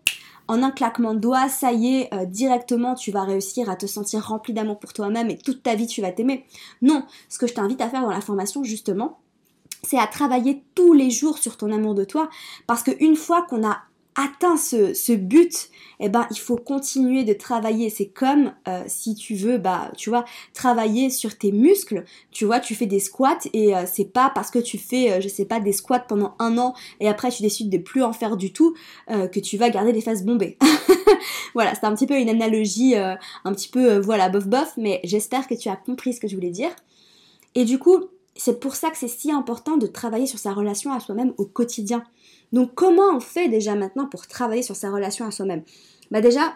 en 0.47 0.63
un 0.63 0.71
claquement 0.71 1.15
de 1.15 1.19
doigts, 1.19 1.49
ça 1.49 1.73
y 1.73 1.97
est, 1.97 2.15
euh, 2.15 2.27
directement 2.27 2.95
tu 2.95 3.11
vas 3.11 3.25
réussir 3.25 3.69
à 3.69 3.75
te 3.75 3.87
sentir 3.87 4.25
rempli 4.29 4.53
d'amour 4.53 4.79
pour 4.79 4.93
toi-même 4.93 5.31
et 5.31 5.39
toute 5.39 5.65
ta 5.65 5.75
vie 5.75 5.89
tu 5.89 6.01
vas 6.01 6.13
t'aimer. 6.13 6.47
Non, 6.81 7.03
ce 7.29 7.41
que 7.41 7.49
je 7.49 7.55
t'invite 7.55 7.81
à 7.81 7.89
faire 7.89 8.03
dans 8.03 8.11
la 8.11 8.21
formation 8.21 8.63
justement, 8.63 9.19
c'est 9.83 9.99
à 9.99 10.07
travailler 10.07 10.63
tous 10.77 10.93
les 10.93 11.11
jours 11.11 11.39
sur 11.39 11.57
ton 11.57 11.73
amour 11.73 11.97
de 11.97 12.05
toi 12.05 12.31
parce 12.69 12.85
qu'une 12.85 13.17
fois 13.17 13.43
qu'on 13.43 13.67
a 13.67 13.79
atteint 14.17 14.57
ce, 14.57 15.13
but, 15.15 15.71
eh 16.01 16.09
ben 16.09 16.27
il 16.31 16.39
faut 16.39 16.57
continuer 16.57 17.25
de 17.25 17.33
travailler. 17.33 17.91
C'est 17.91 18.07
comme 18.07 18.53
euh, 18.69 18.83
si 18.87 19.15
tu 19.15 19.35
veux, 19.35 19.59
bah 19.59 19.91
tu 19.97 20.11
vois, 20.11 20.25
travailler 20.53 21.11
sur 21.11 21.37
tes 21.37 21.53
muscles. 21.53 22.05
Tu 22.31 22.45
vois, 22.45 22.61
tu 22.61 22.75
fais 22.75 22.87
des 22.87 23.01
squats 23.01 23.39
et 23.53 23.75
euh, 23.75 23.85
c'est 23.93 24.13
pas 24.13 24.31
parce 24.35 24.51
que 24.51 24.59
tu 24.59 24.79
fais, 24.79 25.13
euh, 25.13 25.21
je 25.21 25.29
sais 25.29 25.45
pas, 25.45 25.61
des 25.61 25.73
squats 25.73 26.01
pendant 26.01 26.35
un 26.39 26.59
an 26.59 26.75
et 27.01 27.09
après 27.09 27.31
tu 27.31 27.43
décides 27.43 27.71
de 27.71 27.79
plus 27.79 28.03
en 28.03 28.13
faire 28.13 28.37
du 28.37 28.53
tout 28.53 28.75
que 29.09 29.41
tu 29.41 29.57
vas 29.57 29.71
garder 29.71 29.93
des 29.93 30.01
fesses 30.01 30.25
bombées. 30.25 30.57
voilà, 31.55 31.75
c'est 31.75 31.85
un 31.85 31.95
petit 31.95 32.07
peu 32.07 32.19
une 32.19 32.29
analogie, 32.29 32.97
un 32.97 33.53
petit 33.53 33.69
peu 33.69 33.99
voilà 33.99 34.29
bof 34.29 34.47
bof, 34.47 34.73
mais 34.77 35.01
j'espère 35.05 35.47
que 35.47 35.55
tu 35.55 35.69
as 35.69 35.77
compris 35.77 36.15
ce 36.15 36.21
que 36.21 36.29
je 36.29 36.35
voulais 36.35 36.51
dire. 36.51 36.71
Et 37.55 37.65
du 37.65 37.79
coup, 37.79 38.09
c'est 38.37 38.61
pour 38.61 38.75
ça 38.75 38.91
que 38.91 38.97
c'est 38.97 39.09
si 39.09 39.31
important 39.31 39.77
de 39.77 39.87
travailler 39.87 40.27
sur 40.27 40.39
sa 40.39 40.53
relation 40.53 40.93
à 40.93 41.01
soi-même 41.01 41.35
au 41.39 41.45
quotidien. 41.45 42.03
Donc 42.53 42.75
comment 42.75 43.15
on 43.15 43.21
fait 43.21 43.49
déjà 43.49 43.75
maintenant 43.75 44.07
pour 44.07 44.27
travailler 44.27 44.63
sur 44.63 44.77
sa 44.77 44.91
relation 44.91 45.27
à 45.27 45.31
soi-même? 45.31 45.63
Bah 46.11 46.21
déjà, 46.21 46.55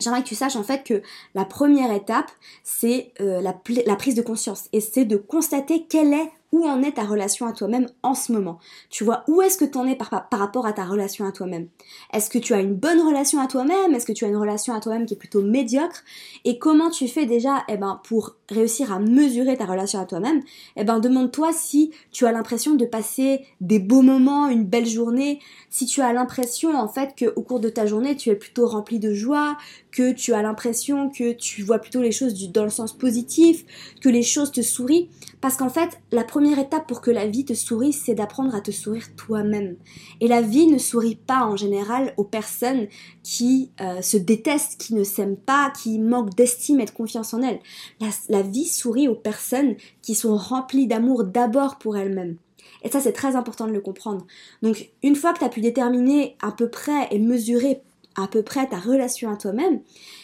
j'aimerais 0.00 0.22
que 0.22 0.28
tu 0.28 0.34
saches 0.34 0.56
en 0.56 0.62
fait 0.62 0.84
que 0.84 1.02
la 1.34 1.44
première 1.44 1.92
étape, 1.92 2.30
c'est 2.62 3.12
euh, 3.20 3.40
la, 3.40 3.54
la, 3.86 3.96
prise 3.96 4.14
de 4.14 4.22
conscience 4.22 4.68
et 4.72 4.80
c'est 4.80 5.04
de 5.04 5.16
constater 5.16 5.86
quelle 5.88 6.12
est 6.12 6.30
où 6.54 6.64
en 6.64 6.82
est 6.82 6.92
ta 6.92 7.02
relation 7.02 7.46
à 7.48 7.52
toi-même 7.52 7.88
en 8.04 8.14
ce 8.14 8.30
moment? 8.30 8.60
Tu 8.88 9.02
vois, 9.02 9.24
où 9.26 9.42
est-ce 9.42 9.58
que 9.58 9.64
tu 9.64 9.76
en 9.76 9.86
es 9.88 9.96
par, 9.96 10.28
rapport 10.30 10.66
à 10.66 10.72
ta 10.72 10.84
relation 10.84 11.26
à 11.26 11.32
toi-même? 11.32 11.66
Est-ce 12.12 12.30
que 12.30 12.38
tu 12.38 12.54
as 12.54 12.60
une 12.60 12.76
bonne 12.76 13.00
relation 13.00 13.40
à 13.40 13.48
toi-même? 13.48 13.92
Est-ce 13.92 14.06
que 14.06 14.12
tu 14.12 14.24
as 14.24 14.28
une 14.28 14.36
relation 14.36 14.72
à 14.72 14.78
toi-même 14.78 15.04
qui 15.04 15.14
est 15.14 15.18
plutôt 15.18 15.42
médiocre? 15.42 16.04
Et 16.44 16.60
comment 16.60 16.90
tu 16.90 17.08
fais 17.08 17.26
déjà 17.26 17.64
eh 17.68 17.76
ben, 17.76 18.00
pour 18.04 18.36
réussir 18.48 18.92
à 18.92 19.00
mesurer 19.00 19.56
ta 19.56 19.64
relation 19.64 19.98
à 19.98 20.04
toi-même? 20.04 20.42
Eh 20.76 20.84
ben, 20.84 21.00
demande-toi 21.00 21.52
si 21.52 21.90
tu 22.12 22.24
as 22.24 22.30
l'impression 22.30 22.76
de 22.76 22.84
passer 22.84 23.44
des 23.60 23.80
beaux 23.80 24.02
moments, 24.02 24.48
une 24.48 24.64
belle 24.64 24.86
journée, 24.86 25.40
si 25.70 25.86
tu 25.86 26.02
as 26.02 26.12
l'impression 26.12 26.78
en 26.78 26.86
fait 26.86 27.16
que 27.16 27.32
au 27.34 27.42
cours 27.42 27.58
de 27.58 27.68
ta 27.68 27.84
journée, 27.84 28.14
tu 28.14 28.30
es 28.30 28.36
plutôt 28.36 28.68
rempli 28.68 29.00
de 29.00 29.12
joie, 29.12 29.56
que 29.94 30.12
tu 30.12 30.34
as 30.34 30.42
l'impression 30.42 31.08
que 31.08 31.32
tu 31.32 31.62
vois 31.62 31.78
plutôt 31.78 32.02
les 32.02 32.10
choses 32.10 32.34
du, 32.34 32.48
dans 32.48 32.64
le 32.64 32.70
sens 32.70 32.92
positif, 32.92 33.64
que 34.00 34.08
les 34.08 34.24
choses 34.24 34.50
te 34.50 34.60
sourient. 34.60 35.08
Parce 35.40 35.56
qu'en 35.56 35.68
fait, 35.68 36.00
la 36.10 36.24
première 36.24 36.58
étape 36.58 36.88
pour 36.88 37.00
que 37.00 37.12
la 37.12 37.28
vie 37.28 37.44
te 37.44 37.54
sourie, 37.54 37.92
c'est 37.92 38.14
d'apprendre 38.14 38.54
à 38.56 38.60
te 38.60 38.72
sourire 38.72 39.14
toi-même. 39.16 39.76
Et 40.20 40.26
la 40.26 40.42
vie 40.42 40.66
ne 40.66 40.78
sourit 40.78 41.14
pas 41.14 41.46
en 41.46 41.56
général 41.56 42.12
aux 42.16 42.24
personnes 42.24 42.88
qui 43.22 43.70
euh, 43.80 44.02
se 44.02 44.16
détestent, 44.16 44.80
qui 44.80 44.94
ne 44.94 45.04
s'aiment 45.04 45.36
pas, 45.36 45.70
qui 45.70 46.00
manquent 46.00 46.34
d'estime 46.34 46.80
et 46.80 46.86
de 46.86 46.90
confiance 46.90 47.32
en 47.32 47.42
elles. 47.42 47.60
La, 48.00 48.08
la 48.28 48.42
vie 48.42 48.66
sourit 48.66 49.06
aux 49.06 49.14
personnes 49.14 49.76
qui 50.02 50.16
sont 50.16 50.36
remplies 50.36 50.88
d'amour 50.88 51.22
d'abord 51.22 51.78
pour 51.78 51.96
elles-mêmes. 51.96 52.36
Et 52.82 52.90
ça, 52.90 53.00
c'est 53.00 53.12
très 53.12 53.36
important 53.36 53.66
de 53.66 53.72
le 53.72 53.80
comprendre. 53.80 54.26
Donc, 54.62 54.90
une 55.02 55.14
fois 55.14 55.32
que 55.32 55.38
tu 55.38 55.44
as 55.44 55.48
pu 55.48 55.60
déterminer 55.60 56.36
à 56.42 56.50
peu 56.50 56.68
près 56.68 57.06
et 57.12 57.18
mesurer 57.18 57.80
à 58.16 58.26
peu 58.28 58.42
près 58.42 58.68
ta 58.68 58.78
relation 58.78 59.30
à 59.30 59.36
toi-même, 59.36 59.80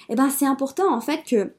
eh 0.09 0.15
ben, 0.15 0.31
c'est 0.31 0.47
important 0.47 0.95
en 0.95 1.01
fait 1.01 1.23
que, 1.25 1.53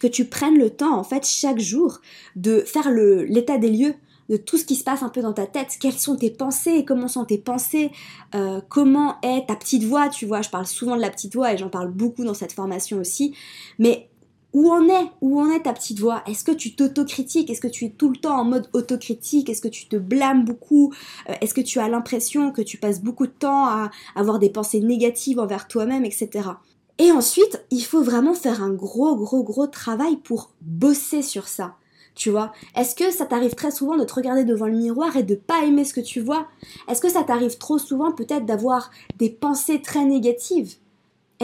que 0.00 0.06
tu 0.06 0.26
prennes 0.26 0.58
le 0.58 0.70
temps 0.70 0.96
en 0.96 1.04
fait 1.04 1.26
chaque 1.26 1.58
jour 1.58 2.00
de 2.36 2.60
faire 2.60 2.90
l'état 2.90 3.58
des 3.58 3.70
lieux 3.70 3.94
de 4.28 4.36
tout 4.36 4.56
ce 4.56 4.64
qui 4.64 4.76
se 4.76 4.84
passe 4.84 5.02
un 5.02 5.08
peu 5.08 5.20
dans 5.20 5.32
ta 5.32 5.46
tête, 5.46 5.76
quelles 5.80 5.98
sont 5.98 6.16
tes 6.16 6.30
pensées, 6.30 6.84
comment 6.86 7.08
sont 7.08 7.24
tes 7.24 7.38
pensées, 7.38 7.90
euh, 8.34 8.60
comment 8.68 9.20
est 9.22 9.46
ta 9.48 9.56
petite 9.56 9.84
voix, 9.84 10.08
tu 10.08 10.26
vois, 10.26 10.42
je 10.42 10.48
parle 10.48 10.66
souvent 10.66 10.96
de 10.96 11.00
la 11.00 11.10
petite 11.10 11.34
voix 11.34 11.52
et 11.52 11.58
j'en 11.58 11.68
parle 11.68 11.90
beaucoup 11.90 12.24
dans 12.24 12.34
cette 12.34 12.52
formation 12.52 12.98
aussi, 12.98 13.34
mais 13.78 14.08
où 14.52 14.70
en 14.70 14.88
est? 14.88 15.62
Ta 15.62 15.72
petite 15.72 16.00
voix? 16.00 16.22
Est-ce 16.26 16.44
que 16.44 16.52
tu 16.52 16.74
t'autocritiques? 16.74 17.50
Est-ce 17.50 17.60
que 17.60 17.68
tu 17.68 17.84
es 17.84 17.90
tout 17.90 18.08
le 18.10 18.16
temps 18.16 18.38
en 18.38 18.44
mode 18.44 18.68
autocritique? 18.72 19.48
Est-ce 19.48 19.62
que 19.62 19.68
tu 19.68 19.86
te 19.86 19.96
blâmes 19.96 20.44
beaucoup? 20.44 20.92
Euh, 21.28 21.34
Est-ce 21.40 21.54
que 21.54 21.60
tu 21.60 21.78
as 21.78 21.88
l'impression 21.88 22.52
que 22.52 22.62
tu 22.62 22.78
passes 22.78 23.02
beaucoup 23.02 23.26
de 23.26 23.32
temps 23.32 23.66
à 23.66 23.90
avoir 24.14 24.38
des 24.38 24.50
pensées 24.50 24.80
négatives 24.80 25.38
envers 25.38 25.68
toi-même, 25.68 26.04
etc. 26.04 26.50
Et 26.98 27.10
ensuite, 27.10 27.64
il 27.70 27.84
faut 27.84 28.02
vraiment 28.02 28.34
faire 28.34 28.62
un 28.62 28.72
gros, 28.72 29.16
gros, 29.16 29.42
gros 29.42 29.66
travail 29.66 30.16
pour 30.16 30.50
bosser 30.60 31.22
sur 31.22 31.48
ça. 31.48 31.76
Tu 32.14 32.30
vois? 32.30 32.52
Est-ce 32.76 32.94
que 32.94 33.10
ça 33.10 33.24
t'arrive 33.24 33.54
très 33.54 33.70
souvent 33.70 33.96
de 33.96 34.04
te 34.04 34.12
regarder 34.12 34.44
devant 34.44 34.66
le 34.66 34.76
miroir 34.76 35.16
et 35.16 35.22
de 35.22 35.34
pas 35.34 35.64
aimer 35.64 35.84
ce 35.84 35.94
que 35.94 36.00
tu 36.00 36.20
vois? 36.20 36.46
Est-ce 36.88 37.00
que 37.00 37.08
ça 37.08 37.22
t'arrive 37.22 37.56
trop 37.56 37.78
souvent 37.78 38.12
peut-être 38.12 38.44
d'avoir 38.44 38.90
des 39.16 39.30
pensées 39.30 39.80
très 39.80 40.04
négatives? 40.04 40.76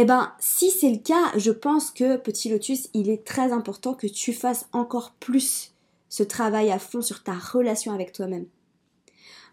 Eh 0.01 0.05
ben, 0.05 0.31
si 0.39 0.71
c'est 0.71 0.93
le 0.93 0.99
cas, 0.99 1.37
je 1.37 1.51
pense 1.51 1.91
que 1.91 2.17
petit 2.17 2.49
lotus, 2.51 2.89
il 2.95 3.11
est 3.11 3.27
très 3.27 3.51
important 3.51 3.95
que 3.95 4.07
tu 4.07 4.33
fasses 4.33 4.69
encore 4.73 5.11
plus 5.19 5.75
ce 6.09 6.23
travail 6.23 6.71
à 6.71 6.79
fond 6.79 7.03
sur 7.03 7.25
ta 7.25 7.33
relation 7.33 7.93
avec 7.93 8.13
toi-même. 8.13 8.47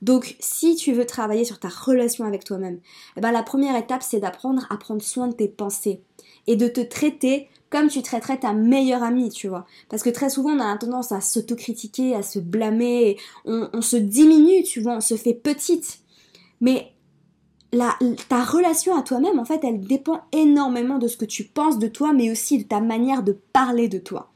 Donc, 0.04 0.36
si 0.40 0.76
tu 0.76 0.94
veux 0.94 1.08
travailler 1.08 1.46
sur 1.46 1.58
ta 1.58 1.70
relation 1.70 2.26
avec 2.26 2.44
toi-même, 2.44 2.80
eh 3.18 3.22
ben, 3.22 3.32
la 3.32 3.42
première 3.42 3.76
étape, 3.76 4.04
c'est 4.04 4.20
d'apprendre 4.20 4.68
à 4.70 4.78
prendre 4.78 5.02
soin 5.02 5.30
de 5.30 5.34
tes 5.34 5.48
pensées 5.48 6.04
et 6.46 6.56
de 6.56 6.68
te 6.68 6.82
traiter 6.82 7.50
comme 7.72 7.88
tu 7.88 8.04
traiterais 8.04 8.38
ta 8.38 8.54
meilleure 8.54 9.02
amie, 9.02 9.32
tu 9.32 9.48
vois. 9.48 9.66
Parce 9.90 10.04
que 10.04 10.12
très 10.12 10.30
souvent, 10.30 10.52
on 10.52 10.60
a 10.60 10.78
tendance 10.78 11.12
à 11.12 11.22
s'autocritiquer, 11.22 12.14
à 12.14 12.22
se 12.22 12.38
blâmer, 12.38 13.18
on, 13.46 13.68
on, 13.74 13.82
se 13.82 13.98
diminue, 13.98 14.62
tu 14.62 14.80
vois, 14.80 14.98
on 14.98 15.02
se 15.02 15.16
fait 15.16 15.34
petite. 15.34 16.02
Mais 16.62 16.92
ta 18.30 18.44
relation 18.44 18.98
à 18.98 19.02
toi-même, 19.02 19.40
en 19.40 19.46
fait, 19.46 19.64
elle 19.64 19.82
dépend 19.82 20.22
énormément 20.32 20.98
de 20.98 21.08
ce 21.08 21.18
que 21.18 21.26
tu 21.26 21.44
penses 21.44 21.80
de 21.80 21.88
toi, 21.88 22.14
mais 22.14 22.32
aussi 22.32 22.60
de 22.60 22.68
ta 22.68 22.82
manière 22.82 23.24
de 23.24 23.34
parler 23.54 23.88
de 23.88 24.00
toi. 24.00 24.32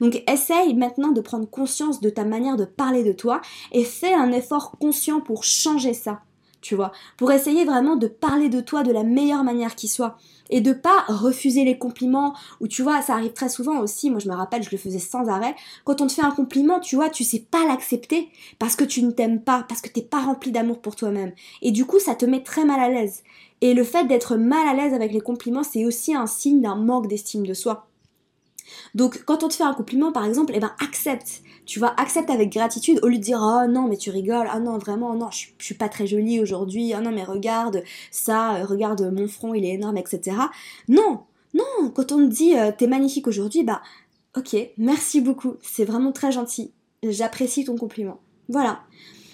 Donc 0.00 0.22
essaye 0.28 0.74
maintenant 0.74 1.12
de 1.12 1.20
prendre 1.20 1.48
conscience 1.48 2.00
de 2.00 2.10
ta 2.10 2.24
manière 2.24 2.56
de 2.56 2.64
parler 2.64 3.04
de 3.04 3.12
toi 3.12 3.40
et 3.70 3.84
fais 3.84 4.12
un 4.12 4.32
effort 4.32 4.72
conscient 4.80 5.20
pour 5.20 5.44
changer 5.44 5.94
ça 5.94 6.22
tu 6.62 6.74
vois, 6.74 6.92
pour 7.18 7.30
essayer 7.32 7.64
vraiment 7.64 7.96
de 7.96 8.06
parler 8.06 8.48
de 8.48 8.60
toi 8.60 8.82
de 8.82 8.92
la 8.92 9.02
meilleure 9.02 9.44
manière 9.44 9.74
qui 9.74 9.88
soit 9.88 10.16
et 10.48 10.60
de 10.60 10.72
pas 10.72 11.04
refuser 11.08 11.64
les 11.64 11.78
compliments 11.78 12.34
ou 12.60 12.68
tu 12.68 12.82
vois, 12.82 13.02
ça 13.02 13.14
arrive 13.14 13.32
très 13.32 13.48
souvent 13.48 13.80
aussi, 13.80 14.10
moi 14.10 14.20
je 14.20 14.28
me 14.28 14.34
rappelle, 14.34 14.62
je 14.62 14.70
le 14.70 14.78
faisais 14.78 14.98
sans 14.98 15.28
arrêt, 15.28 15.54
quand 15.84 16.00
on 16.00 16.06
te 16.06 16.12
fait 16.12 16.22
un 16.22 16.30
compliment, 16.30 16.80
tu 16.80 16.96
vois, 16.96 17.10
tu 17.10 17.24
sais 17.24 17.44
pas 17.50 17.66
l'accepter 17.66 18.28
parce 18.58 18.76
que 18.76 18.84
tu 18.84 19.02
ne 19.02 19.10
t'aimes 19.10 19.42
pas, 19.42 19.64
parce 19.68 19.80
que 19.80 19.88
t'es 19.88 20.02
pas 20.02 20.20
rempli 20.20 20.52
d'amour 20.52 20.80
pour 20.80 20.96
toi-même 20.96 21.32
et 21.60 21.72
du 21.72 21.84
coup, 21.84 21.98
ça 21.98 22.14
te 22.14 22.24
met 22.24 22.42
très 22.42 22.64
mal 22.64 22.80
à 22.80 22.88
l'aise. 22.88 23.22
Et 23.60 23.74
le 23.74 23.84
fait 23.84 24.06
d'être 24.06 24.36
mal 24.36 24.66
à 24.66 24.74
l'aise 24.74 24.92
avec 24.92 25.12
les 25.12 25.20
compliments, 25.20 25.62
c'est 25.62 25.84
aussi 25.84 26.14
un 26.14 26.26
signe 26.26 26.60
d'un 26.60 26.74
manque 26.74 27.06
d'estime 27.06 27.46
de 27.46 27.54
soi. 27.54 27.86
Donc 28.94 29.22
quand 29.24 29.42
on 29.42 29.48
te 29.48 29.54
fait 29.54 29.64
un 29.64 29.74
compliment 29.74 30.12
par 30.12 30.24
exemple, 30.24 30.52
eh 30.54 30.60
ben 30.60 30.72
accepte. 30.80 31.42
Tu 31.64 31.78
vois, 31.78 31.94
accepte 31.96 32.28
avec 32.28 32.52
gratitude 32.52 32.98
au 33.02 33.08
lieu 33.08 33.18
de 33.18 33.22
dire 33.22 33.38
oh 33.40 33.68
non 33.68 33.86
mais 33.88 33.96
tu 33.96 34.10
rigoles, 34.10 34.48
ah 34.50 34.58
non 34.58 34.78
vraiment 34.78 35.14
non 35.14 35.30
je, 35.30 35.46
suis 35.58 35.74
pas 35.74 35.88
très 35.88 36.06
jolie 36.06 36.40
aujourd'hui, 36.40 36.92
ah 36.92 37.00
non 37.00 37.12
mais 37.12 37.24
regarde 37.24 37.82
ça, 38.10 38.56
euh, 38.56 38.64
regarde 38.64 39.02
mon 39.12 39.28
front 39.28 39.54
il 39.54 39.64
est 39.64 39.74
énorme 39.74 39.96
etc. 39.96 40.36
Non, 40.88 41.20
non, 41.54 41.90
quand 41.94 42.12
on 42.12 42.18
te 42.28 42.34
dit 42.34 42.56
euh, 42.56 42.72
t'es 42.76 42.86
magnifique 42.86 43.28
aujourd'hui, 43.28 43.62
bah 43.62 43.80
ok, 44.36 44.56
merci 44.76 45.20
beaucoup, 45.20 45.54
c'est 45.62 45.84
vraiment 45.84 46.12
très 46.12 46.32
gentil, 46.32 46.72
j'apprécie 47.02 47.64
ton 47.64 47.76
compliment. 47.76 48.20
Voilà. 48.48 48.80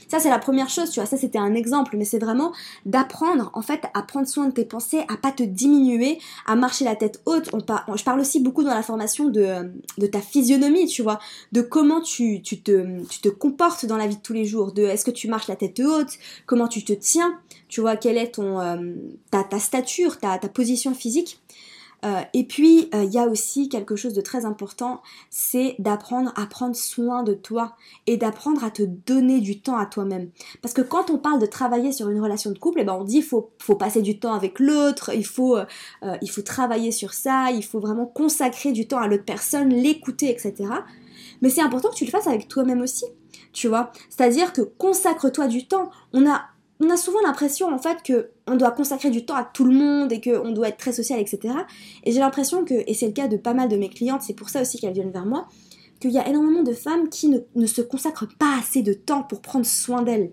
Ça, 0.09 0.19
c'est 0.21 0.31
la 0.31 0.39
première 0.39 0.71
chose, 0.71 0.91
tu 0.91 1.01
vois. 1.01 1.07
Ça, 1.07 1.17
c'était 1.17 1.39
un 1.39 1.55
exemple, 1.55 1.97
mais 1.97 2.05
c'est 2.05 2.19
vraiment 2.19 2.53
d'apprendre, 2.87 3.51
en 3.55 3.63
fait, 3.63 3.83
à 3.95 4.03
prendre 4.03 4.27
soin 4.27 4.47
de 4.47 4.53
tes 4.53 4.65
pensées, 4.65 5.05
à 5.09 5.17
pas 5.17 5.33
te 5.33 5.43
diminuer, 5.43 6.19
à 6.47 6.57
marcher 6.57 6.85
la 6.85 6.97
tête 6.97 7.21
haute. 7.27 7.51
Je 7.95 8.05
parle 8.05 8.21
aussi 8.21 8.41
beaucoup 8.41 8.65
dans 8.65 8.75
la 8.75 8.83
formation 8.83 9.29
de, 9.29 9.71
ta 10.11 10.21
physionomie, 10.21 10.87
tu 10.87 11.03
vois, 11.03 11.19
de 11.53 11.61
comment 11.61 12.01
tu, 12.01 12.41
tu, 12.43 12.61
te, 12.61 13.05
tu 13.07 13.21
te 13.21 13.29
comportes 13.29 13.85
dans 13.87 13.97
la 13.97 14.07
vie 14.07 14.17
de 14.17 14.23
tous 14.23 14.33
les 14.33 14.45
jours, 14.45 14.73
de 14.73 14.83
est-ce 14.83 15.05
que 15.05 15.11
tu 15.11 15.29
marches 15.29 15.49
la 15.49 15.57
tête 15.57 15.81
haute, 15.81 16.19
comment 16.47 16.69
tu 16.69 16.85
te 16.85 16.93
tiens, 16.95 17.39
tu 17.69 17.81
vois, 17.83 17.97
quelle 17.97 18.17
est 18.17 18.35
ton, 18.35 18.61
euh, 18.61 18.95
ta, 19.31 19.45
ta 19.45 19.59
stature, 19.59 20.19
ta, 20.19 20.39
ta 20.39 20.49
position 20.49 20.95
physique. 20.95 21.41
Euh, 22.05 22.21
et 22.33 22.45
puis, 22.45 22.89
euh, 22.95 23.05
il 23.05 23.13
y 23.13 23.19
a 23.19 23.27
aussi 23.27 23.69
quelque 23.69 23.97
chose 23.97 24.15
de 24.15 24.21
très 24.21 24.45
important, 24.45 25.03
c'est 25.31 25.75
d'apprendre 25.79 26.33
à 26.37 26.47
prendre 26.47 26.77
soin 26.77 27.23
de 27.23 27.35
toi 27.35 27.75
et 28.07 28.17
d'apprendre 28.17 28.63
à 28.63 28.71
te 28.71 28.83
donner 28.83 29.41
du 29.41 29.61
temps 29.61 29.77
à 29.77 29.87
toi-même. 29.87 30.31
Parce 30.63 30.75
que 30.75 30.83
quand 30.83 31.11
on 31.11 31.19
parle 31.19 31.41
de 31.41 31.47
travailler 31.47 31.91
sur 31.93 32.09
une 32.09 32.21
relation 32.21 32.51
de 32.51 32.59
couple, 32.59 32.81
eh 32.81 32.85
ben 32.85 32.95
on 32.95 33.05
dit 33.05 33.23
faut 33.23 33.51
faut 33.59 33.75
passer 33.75 34.03
du 34.03 34.19
temps 34.19 34.33
avec 34.33 34.61
l'autre, 34.61 35.11
il 35.15 35.27
faut 35.27 35.57
euh, 35.57 35.65
il 36.23 36.31
faut 36.31 36.43
travailler 36.43 36.93
sur 36.93 37.15
ça, 37.15 37.51
il 37.51 37.65
faut 37.65 37.81
vraiment 37.81 38.07
consacrer 38.07 38.73
du 38.73 38.87
temps 38.87 38.99
à 38.99 39.09
l'autre 39.09 39.25
personne, 39.25 39.71
l'écouter, 39.71 40.31
etc. 40.31 40.55
Mais 41.43 41.51
c'est 41.51 41.63
important 41.63 41.91
que 41.91 41.97
tu 41.97 42.05
le 42.05 42.11
fasses 42.11 42.27
avec 42.27 42.49
toi-même 42.49 42.81
aussi, 42.81 43.07
tu 43.53 43.69
vois. 43.69 43.93
C'est-à-dire 44.09 44.53
que 44.53 44.63
consacre-toi 44.63 45.49
du 45.49 45.67
temps. 45.67 45.91
On 46.13 46.29
a 46.29 46.43
on 46.81 46.91
a 46.91 46.97
souvent 46.97 47.21
l'impression 47.25 47.73
en 47.73 47.79
fait 47.79 48.03
que 48.03 48.31
on 48.47 48.57
doit 48.57 48.71
consacrer 48.71 49.11
du 49.11 49.25
temps 49.25 49.35
à 49.35 49.45
tout 49.45 49.65
le 49.65 49.75
monde 49.75 50.13
et 50.13 50.21
qu'on 50.21 50.51
doit 50.53 50.69
être 50.69 50.77
très 50.77 50.93
social, 50.93 51.21
etc. 51.21 51.55
Et 52.05 52.13
j'ai 52.13 52.21
l'impression 52.21 52.65
que, 52.65 52.75
et 52.87 52.95
c'est 52.95 53.07
le 53.07 53.13
cas 53.13 53.29
de 53.29 53.37
pas 53.37 53.55
mal 53.55 53.69
de 53.69 53.77
mes 53.77 53.89
clientes, 53.89 54.23
c'est 54.23 54.35
pour 54.35 54.49
ça 54.49 54.63
aussi 54.63 54.79
qu'elles 54.79 54.95
viennent 54.95 55.11
vers 55.11 55.27
moi, 55.27 55.49
qu'il 56.01 56.11
y 56.11 56.19
a 56.19 56.29
énormément 56.29 56.63
de 56.63 56.73
femmes 56.73 57.09
qui 57.09 57.29
ne, 57.55 57.67
se 57.67 57.83
consacrent 57.83 58.29
pas 58.39 58.57
assez 58.59 58.83
de 58.83 58.93
temps 58.93 59.23
pour 59.23 59.41
prendre 59.41 59.67
soin 59.67 60.03
d'elles. 60.03 60.33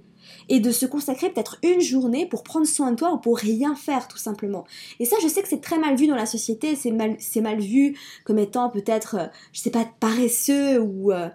Et 0.50 0.60
de 0.60 0.72
se 0.72 0.88
consacrer 0.88 1.30
peut-être 1.30 1.58
une 1.64 1.82
journée 1.82 2.26
pour 2.28 2.44
prendre 2.44 2.66
soin 2.66 2.92
de 2.92 2.96
toi 2.96 3.14
ou 3.14 3.18
pour 3.18 3.38
rien 3.38 3.76
faire 3.76 4.08
tout 4.08 4.18
simplement. 4.18 4.66
Et 5.00 5.06
ça, 5.06 5.16
je 5.22 5.28
sais 5.28 5.44
que 5.44 5.48
c'est 5.48 5.62
très 5.62 5.78
mal 5.78 5.96
vu 5.96 6.08
dans 6.08 6.16
la 6.16 6.26
société, 6.26 6.76
c'est 6.76 6.92
mal, 6.92 7.18
mal 7.42 7.60
vu 7.60 7.96
comme 8.26 8.40
étant 8.40 8.70
peut-être, 8.72 9.16
euh, 9.16 9.28
je 9.54 9.62
sais 9.62 9.70
pas, 9.70 9.86
paresseux 10.00 10.80
ou, 10.80 11.12
euh, 11.12 11.30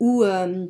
ou 0.00 0.22
euh, 0.22 0.66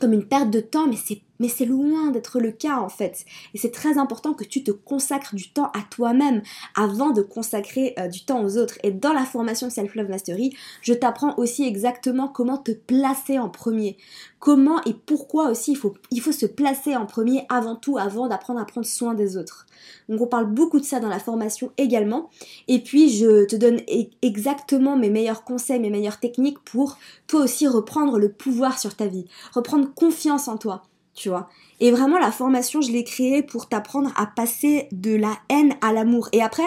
comme 0.00 0.12
une 0.14 0.24
perte 0.24 0.50
de 0.50 0.60
temps, 0.60 0.86
mais 0.86 0.96
c'est 0.96 1.20
mais 1.38 1.48
c'est 1.48 1.64
loin 1.64 2.10
d'être 2.10 2.40
le 2.40 2.52
cas 2.52 2.78
en 2.78 2.88
fait. 2.88 3.24
Et 3.54 3.58
c'est 3.58 3.70
très 3.70 3.98
important 3.98 4.34
que 4.34 4.44
tu 4.44 4.62
te 4.62 4.70
consacres 4.70 5.34
du 5.34 5.50
temps 5.50 5.70
à 5.74 5.82
toi-même 5.90 6.42
avant 6.74 7.10
de 7.10 7.22
consacrer 7.22 7.94
euh, 7.98 8.08
du 8.08 8.24
temps 8.24 8.42
aux 8.42 8.56
autres. 8.56 8.78
Et 8.82 8.90
dans 8.90 9.12
la 9.12 9.24
formation 9.24 9.70
Self-Love 9.70 10.08
Mastery, 10.08 10.54
je 10.82 10.94
t'apprends 10.94 11.36
aussi 11.36 11.64
exactement 11.64 12.28
comment 12.28 12.58
te 12.58 12.72
placer 12.72 13.38
en 13.38 13.48
premier. 13.48 13.96
Comment 14.38 14.82
et 14.84 14.94
pourquoi 14.94 15.50
aussi 15.50 15.72
il 15.72 15.76
faut, 15.76 15.94
il 16.10 16.20
faut 16.20 16.32
se 16.32 16.46
placer 16.46 16.94
en 16.94 17.06
premier 17.06 17.44
avant 17.48 17.74
tout, 17.74 17.98
avant 17.98 18.28
d'apprendre 18.28 18.60
à 18.60 18.64
prendre 18.64 18.86
soin 18.86 19.14
des 19.14 19.36
autres. 19.36 19.66
Donc 20.08 20.20
on 20.20 20.26
parle 20.26 20.46
beaucoup 20.46 20.78
de 20.78 20.84
ça 20.84 21.00
dans 21.00 21.08
la 21.08 21.18
formation 21.18 21.72
également. 21.76 22.30
Et 22.68 22.80
puis 22.80 23.10
je 23.10 23.44
te 23.46 23.56
donne 23.56 23.80
e-, 23.90 24.10
exactement 24.22 24.96
mes 24.96 25.10
meilleurs 25.10 25.44
conseils, 25.44 25.80
mes 25.80 25.90
meilleures 25.90 26.20
techniques 26.20 26.60
pour 26.60 26.98
toi 27.26 27.40
aussi 27.40 27.66
reprendre 27.66 28.18
le 28.18 28.30
pouvoir 28.30 28.78
sur 28.78 28.94
ta 28.94 29.06
vie, 29.06 29.26
reprendre 29.52 29.92
confiance 29.94 30.48
en 30.48 30.56
toi 30.56 30.84
tu 31.14 31.28
vois. 31.28 31.48
Et 31.80 31.90
vraiment, 31.90 32.18
la 32.18 32.32
formation, 32.32 32.80
je 32.80 32.90
l'ai 32.90 33.04
créée 33.04 33.42
pour 33.42 33.68
t'apprendre 33.68 34.12
à 34.16 34.26
passer 34.26 34.88
de 34.92 35.14
la 35.14 35.36
haine 35.48 35.74
à 35.80 35.92
l'amour. 35.92 36.28
Et 36.32 36.42
après, 36.42 36.64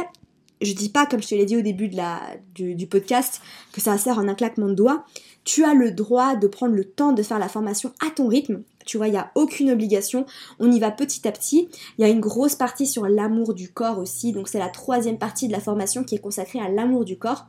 je 0.62 0.74
dis 0.74 0.90
pas, 0.90 1.06
comme 1.06 1.22
je 1.22 1.28
te 1.28 1.36
l'ai 1.36 1.46
dit 1.46 1.58
au 1.58 1.62
début 1.62 1.88
de 1.88 1.98
la, 1.98 2.20
du, 2.56 2.88
podcast, 2.88 3.42
que 3.74 3.82
ça 3.82 3.98
sert 3.98 4.18
en 4.18 4.28
un 4.28 4.36
claquement 4.36 4.68
de 4.68 4.76
doigts. 4.76 5.06
Tu 5.44 5.64
as 5.64 5.74
le 5.74 5.92
droit 5.92 6.36
de 6.36 6.48
prendre 6.48 6.76
le 6.76 6.86
temps 6.86 7.14
de 7.14 7.24
faire 7.24 7.40
la 7.40 7.50
formation 7.50 7.92
à 8.06 8.12
ton 8.12 8.28
rythme. 8.28 8.62
Tu 8.92 8.98
vois, 8.98 9.08
il 9.08 9.12
n'y 9.12 9.18
a 9.18 9.32
aucune 9.36 9.72
obligation. 9.72 10.26
On 10.60 10.70
y 10.70 10.78
va 10.78 10.92
petit 10.92 11.26
à 11.26 11.32
petit. 11.32 11.70
Il 11.98 12.02
y 12.02 12.04
a 12.04 12.10
une 12.10 12.20
grosse 12.20 12.56
partie 12.56 12.86
sur 12.86 13.08
l'amour 13.08 13.54
du 13.54 13.72
corps 13.72 14.00
aussi. 14.00 14.34
Donc 14.34 14.50
c'est 14.50 14.60
la 14.60 14.68
troisième 14.68 15.18
partie 15.18 15.48
de 15.48 15.54
la 15.54 15.62
formation 15.62 16.04
qui 16.04 16.16
est 16.16 16.20
consacrée 16.20 16.60
à 16.60 16.68
l'amour 16.68 17.06
du 17.06 17.18
corps. 17.18 17.48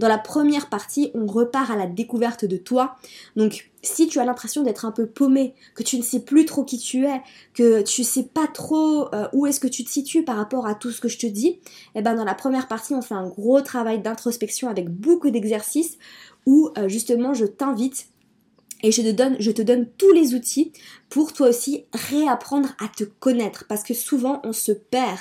Dans 0.00 0.08
la 0.08 0.18
première 0.18 0.68
partie, 0.68 1.12
on 1.14 1.26
repart 1.26 1.70
à 1.70 1.76
la 1.76 1.86
découverte 1.86 2.44
de 2.44 2.56
toi. 2.56 2.96
Donc 3.36 3.70
si 3.82 4.08
tu 4.08 4.18
as 4.18 4.24
l'impression 4.24 4.64
d'être 4.64 4.84
un 4.84 4.90
peu 4.90 5.06
paumé, 5.06 5.54
que 5.76 5.84
tu 5.84 5.96
ne 5.96 6.02
sais 6.02 6.24
plus 6.24 6.44
trop 6.44 6.64
qui 6.64 6.78
tu 6.78 7.06
es, 7.06 7.22
que 7.54 7.82
tu 7.82 8.02
sais 8.02 8.24
pas 8.24 8.48
trop 8.48 9.14
euh, 9.14 9.28
où 9.32 9.46
est-ce 9.46 9.60
que 9.60 9.68
tu 9.68 9.84
te 9.84 9.90
situes 9.90 10.24
par 10.24 10.38
rapport 10.38 10.66
à 10.66 10.74
tout 10.74 10.90
ce 10.90 11.00
que 11.00 11.08
je 11.08 11.18
te 11.18 11.26
dis, 11.26 11.60
eh 11.94 12.02
ben 12.02 12.16
dans 12.16 12.24
la 12.24 12.34
première 12.34 12.66
partie, 12.66 12.94
on 12.94 13.00
fait 13.00 13.14
un 13.14 13.28
gros 13.28 13.60
travail 13.60 14.02
d'introspection 14.02 14.68
avec 14.68 14.88
beaucoup 14.88 15.30
d'exercices 15.30 15.98
où 16.46 16.70
euh, 16.78 16.88
justement 16.88 17.32
je 17.32 17.44
t'invite 17.44 18.09
et 18.82 18.92
je 18.92 19.02
te, 19.02 19.10
donne, 19.10 19.36
je 19.38 19.50
te 19.50 19.62
donne 19.62 19.86
tous 19.98 20.12
les 20.12 20.34
outils 20.34 20.72
pour 21.08 21.32
toi 21.32 21.48
aussi 21.48 21.84
réapprendre 21.92 22.70
à 22.82 22.88
te 22.88 23.04
connaître. 23.04 23.64
Parce 23.68 23.82
que 23.82 23.94
souvent 23.94 24.40
on 24.44 24.52
se 24.52 24.72
perd. 24.72 25.18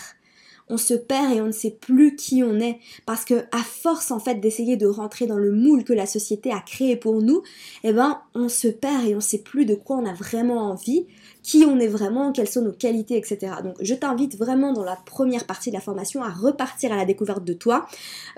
on 0.69 0.77
se 0.77 0.93
perd 0.93 1.33
et 1.33 1.41
on 1.41 1.47
ne 1.47 1.51
sait 1.51 1.71
plus 1.79 2.15
qui 2.15 2.43
on 2.43 2.59
est 2.59 2.79
parce 3.05 3.25
que 3.25 3.45
à 3.51 3.63
force 3.63 4.11
en 4.11 4.19
fait 4.19 4.35
d'essayer 4.35 4.77
de 4.77 4.85
rentrer 4.85 5.25
dans 5.25 5.37
le 5.37 5.51
moule 5.51 5.83
que 5.83 5.93
la 5.93 6.05
société 6.05 6.51
a 6.51 6.59
créé 6.59 6.95
pour 6.95 7.21
nous, 7.21 7.41
eh 7.83 7.91
ben 7.91 8.21
on 8.35 8.49
se 8.49 8.67
perd 8.67 9.07
et 9.07 9.13
on 9.13 9.17
ne 9.17 9.21
sait 9.21 9.39
plus 9.39 9.65
de 9.65 9.75
quoi 9.75 9.97
on 9.97 10.05
a 10.05 10.13
vraiment 10.13 10.69
envie 10.69 11.07
qui 11.43 11.65
on 11.65 11.79
est 11.79 11.87
vraiment, 11.87 12.31
quelles 12.31 12.49
sont 12.49 12.61
nos 12.61 12.71
qualités, 12.71 13.17
etc. 13.17 13.53
Donc 13.63 13.75
je 13.81 13.93
t'invite 13.93 14.37
vraiment 14.37 14.73
dans 14.73 14.83
la 14.83 14.95
première 14.95 15.45
partie 15.45 15.69
de 15.69 15.75
la 15.75 15.81
formation 15.81 16.23
à 16.23 16.29
repartir 16.29 16.91
à 16.91 16.97
la 16.97 17.05
découverte 17.05 17.43
de 17.43 17.53
toi. 17.53 17.87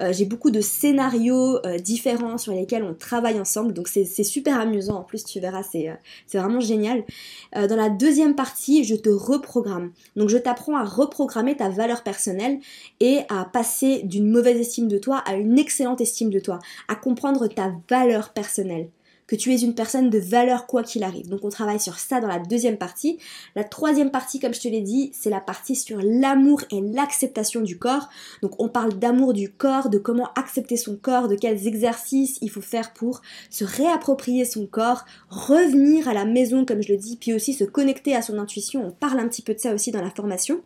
Euh, 0.02 0.14
j'ai 0.14 0.26
beaucoup 0.26 0.52
de 0.52 0.62
scénarios 0.62 1.66
euh, 1.66 1.78
différents 1.78 2.38
sur 2.38 2.54
lesquels 2.54 2.84
on 2.84 2.94
travaille 2.94 3.40
ensemble, 3.40 3.74
donc 3.74 3.88
c'est 3.88 4.06
super 4.24 4.60
amusant 4.60 5.00
en 5.00 5.04
plus, 5.04 5.24
tu 5.24 5.40
verras, 5.40 5.64
c'est 5.64 5.90
euh, 5.90 5.96
vraiment 6.34 6.60
génial. 6.60 7.04
dans 7.54 7.76
la 7.76 7.90
deuxième 7.90 8.36
partie, 8.36 8.84
je 8.84 8.96
te 8.96 9.10
reprogramme. 9.10 9.92
Donc 10.16 10.30
je 10.30 10.38
t'apprends 10.38 10.76
à 10.76 10.84
reprogrammer 10.84 11.56
ta 11.56 11.70
valeur 11.70 12.04
personnelle 12.04 12.60
et 13.00 13.20
à 13.30 13.46
passer 13.46 14.02
d'une 14.04 14.30
mauvaise 14.30 14.60
estime 14.60 14.88
de 14.88 14.98
toi 14.98 15.18
à 15.26 15.36
une 15.36 15.58
excellente 15.58 16.02
estime 16.02 16.30
de 16.30 16.40
toi, 16.40 16.60
à 16.88 16.96
comprendre 16.96 17.48
ta 17.48 17.74
valeur 17.90 18.30
personnelle 18.34 18.90
que 19.32 19.38
tu 19.38 19.54
es 19.54 19.62
une 19.62 19.74
personne 19.74 20.10
de 20.10 20.20
valeur 20.20 20.68
quoi 20.68 20.84
qu'il 20.84 21.06
arrive. 21.06 21.30
Donc 21.30 21.46
on 21.46 21.50
travaille 21.50 21.80
sur 21.80 22.00
ça 22.00 22.20
dans 22.20 22.28
la 22.28 22.38
deuxième 22.38 22.76
partie. 22.76 23.18
La 23.56 23.64
troisième 23.64 24.12
partie, 24.12 24.42
comme 24.42 24.54
je 24.54 24.60
te 24.60 24.68
l'ai 24.68 24.82
dit, 24.82 25.10
c'est 25.14 25.30
la 25.30 25.40
partie 25.40 25.78
sur 25.78 26.02
l'amour 26.04 26.64
et 26.70 26.82
l'acceptation 26.82 27.62
du 27.62 27.80
corps. 27.80 28.10
Donc 28.42 28.62
on 28.62 28.68
parle 28.68 29.00
d'amour 29.00 29.32
du 29.32 29.50
corps, 29.50 29.88
de 29.88 29.98
comment 30.00 30.28
accepter 30.36 30.76
son 30.76 30.98
corps, 30.98 31.30
de 31.30 31.36
quels 31.36 31.66
exercices 31.66 32.40
il 32.42 32.50
faut 32.50 32.60
faire 32.60 32.92
pour 32.92 33.22
se 33.50 33.64
réapproprier 33.64 34.44
son 34.44 34.68
corps, 34.68 35.06
revenir 35.30 36.10
à 36.10 36.14
la 36.14 36.26
maison 36.26 36.66
comme 36.66 36.84
je 36.84 36.92
le 36.92 36.98
dis, 36.98 37.16
puis 37.16 37.34
aussi 37.34 37.54
se 37.54 37.64
connecter 37.64 38.14
à 38.14 38.22
son 38.22 38.38
intuition. 38.38 38.86
On 38.86 38.92
parle 38.92 39.20
un 39.20 39.30
petit 39.30 39.44
peu 39.44 39.54
de 39.54 39.60
ça 39.62 39.74
aussi 39.74 39.92
dans 39.92 40.02
la 40.02 40.12
formation. 40.12 40.60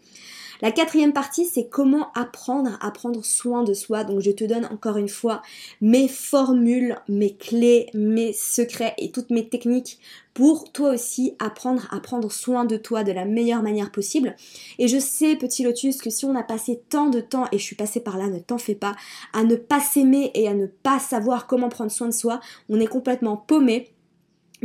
La 0.61 0.71
quatrième 0.71 1.13
partie, 1.13 1.45
c'est 1.45 1.67
comment 1.67 2.11
apprendre 2.13 2.77
à 2.81 2.91
prendre 2.91 3.23
soin 3.23 3.63
de 3.63 3.73
soi. 3.73 4.03
Donc 4.03 4.21
je 4.21 4.31
te 4.31 4.43
donne 4.43 4.65
encore 4.65 4.97
une 4.97 5.09
fois 5.09 5.41
mes 5.81 6.07
formules, 6.07 6.95
mes 7.07 7.35
clés, 7.35 7.87
mes 7.93 8.33
secrets 8.33 8.93
et 8.97 9.11
toutes 9.11 9.29
mes 9.29 9.47
techniques 9.49 9.99
pour 10.35 10.69
toi 10.73 10.89
aussi 10.89 11.33
apprendre 11.39 11.87
à 11.91 11.99
prendre 12.01 12.29
soin 12.29 12.65
de 12.65 12.75
toi 12.75 13.05
de 13.05 13.13
la 13.13 13.23
meilleure 13.23 13.63
manière 13.63 13.89
possible. 13.89 14.35
Et 14.77 14.89
je 14.89 14.99
sais, 14.99 15.37
petit 15.37 15.63
lotus, 15.63 16.01
que 16.01 16.09
si 16.09 16.25
on 16.25 16.35
a 16.35 16.43
passé 16.43 16.81
tant 16.89 17.09
de 17.09 17.21
temps, 17.21 17.45
et 17.53 17.57
je 17.57 17.63
suis 17.63 17.75
passée 17.75 18.01
par 18.01 18.17
là, 18.17 18.27
ne 18.27 18.39
t'en 18.39 18.57
fais 18.57 18.75
pas, 18.75 18.95
à 19.31 19.45
ne 19.45 19.55
pas 19.55 19.79
s'aimer 19.79 20.31
et 20.33 20.49
à 20.49 20.53
ne 20.53 20.67
pas 20.67 20.99
savoir 20.99 21.47
comment 21.47 21.69
prendre 21.69 21.91
soin 21.91 22.07
de 22.07 22.13
soi, 22.13 22.41
on 22.67 22.81
est 22.81 22.87
complètement 22.87 23.37
paumé 23.37 23.94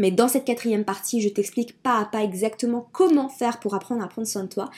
mais 0.00 0.11
dans 0.11 0.28
cette 0.28 0.47
quatrième 0.47 0.85
partie, 0.85 1.21
je 1.21 1.28
t'explique 1.28 1.80
pas 1.83 1.99
à 1.99 2.07
pas 2.07 2.25
exactement 2.25 2.88
comment 2.92 3.28
faire 3.28 3.61
pour 3.61 3.75
apprendre 3.75 4.02
à 4.02 4.09
prendre 4.09 4.26
soin 4.26 4.45
de 4.45 4.49
toi. 4.49 4.71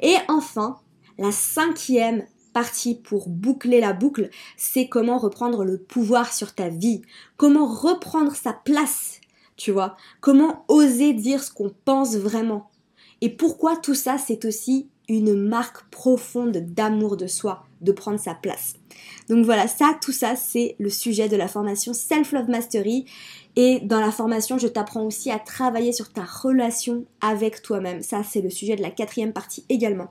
Et 0.00 0.14
enfin, 0.28 0.78
la 1.18 1.30
cinquième 1.32 2.24
partie 2.54 2.94
pour 2.94 3.28
boucler 3.28 3.80
la 3.80 3.92
boucle, 3.92 4.30
c'est 4.56 4.88
comment 4.88 5.18
reprendre 5.18 5.64
le 5.64 5.76
pouvoir 5.76 6.32
sur 6.32 6.54
ta 6.54 6.70
vie, 6.70 7.02
comment 7.36 7.66
reprendre 7.66 8.34
sa 8.34 8.54
place, 8.54 9.20
tu 9.56 9.70
vois, 9.70 9.96
comment 10.22 10.64
oser 10.68 11.12
dire 11.12 11.44
ce 11.44 11.52
qu'on 11.52 11.74
pense 11.84 12.16
vraiment. 12.16 12.70
Et 13.20 13.28
pourquoi 13.28 13.76
tout 13.76 13.94
ça, 13.94 14.16
c'est 14.16 14.46
aussi 14.46 14.88
une 15.10 15.34
marque 15.34 15.90
profonde 15.90 16.56
d'amour 16.56 17.16
de 17.16 17.26
soi, 17.26 17.64
de 17.80 17.92
prendre 17.92 18.18
sa 18.18 18.34
place. 18.34 18.74
Donc 19.28 19.44
voilà, 19.44 19.66
ça, 19.66 19.98
tout 20.00 20.12
ça, 20.12 20.36
c'est 20.36 20.76
le 20.78 20.88
sujet 20.88 21.28
de 21.28 21.36
la 21.36 21.48
formation 21.48 21.92
Self 21.92 22.32
Love 22.32 22.48
Mastery. 22.48 23.06
Et 23.56 23.80
dans 23.80 24.00
la 24.00 24.12
formation, 24.12 24.58
je 24.58 24.68
t'apprends 24.68 25.04
aussi 25.04 25.30
à 25.30 25.38
travailler 25.38 25.92
sur 25.92 26.12
ta 26.12 26.22
relation 26.22 27.04
avec 27.20 27.62
toi-même. 27.62 28.02
Ça, 28.02 28.22
c'est 28.22 28.40
le 28.40 28.50
sujet 28.50 28.76
de 28.76 28.82
la 28.82 28.90
quatrième 28.90 29.32
partie 29.32 29.64
également. 29.68 30.08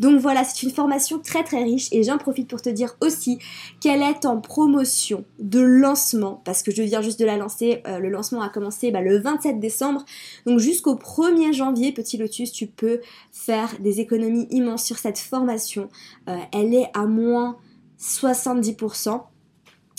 Donc 0.00 0.20
voilà, 0.20 0.44
c'est 0.44 0.64
une 0.64 0.72
formation 0.72 1.18
très 1.18 1.44
très 1.44 1.62
riche 1.62 1.88
et 1.92 2.02
j'en 2.02 2.18
profite 2.18 2.48
pour 2.48 2.60
te 2.60 2.68
dire 2.68 2.96
aussi 3.00 3.38
qu'elle 3.80 4.02
est 4.02 4.26
en 4.26 4.40
promotion 4.40 5.24
de 5.38 5.60
lancement 5.60 6.42
parce 6.44 6.62
que 6.62 6.72
je 6.72 6.82
viens 6.82 7.00
juste 7.00 7.20
de 7.20 7.24
la 7.24 7.36
lancer. 7.36 7.82
Euh, 7.86 7.98
le 7.98 8.08
lancement 8.08 8.42
a 8.42 8.48
commencé 8.48 8.90
bah, 8.90 9.02
le 9.02 9.18
27 9.18 9.60
décembre. 9.60 10.04
Donc 10.46 10.58
jusqu'au 10.58 10.96
1er 10.96 11.52
janvier, 11.52 11.92
petit 11.92 12.16
lotus, 12.16 12.50
tu 12.50 12.66
peux 12.66 13.00
faire 13.30 13.68
des 13.80 14.00
économies 14.00 14.48
immenses 14.50 14.84
sur 14.84 14.98
cette 14.98 15.18
formation. 15.18 15.88
Euh, 16.28 16.38
elle 16.52 16.74
est 16.74 16.90
à 16.94 17.06
moins 17.06 17.56
70%. 18.00 19.22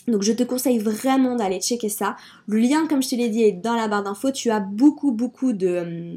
Donc 0.07 0.21
je 0.21 0.31
te 0.31 0.43
conseille 0.43 0.77
vraiment 0.77 1.35
d'aller 1.35 1.59
checker 1.59 1.89
ça. 1.89 2.15
Le 2.47 2.57
lien, 2.59 2.87
comme 2.87 3.01
je 3.01 3.09
te 3.09 3.15
l'ai 3.15 3.29
dit, 3.29 3.43
est 3.43 3.51
dans 3.51 3.75
la 3.75 3.87
barre 3.87 4.03
d'infos. 4.03 4.31
Tu 4.31 4.51
as 4.51 4.59
beaucoup, 4.59 5.11
beaucoup 5.11 5.53
de, 5.53 6.15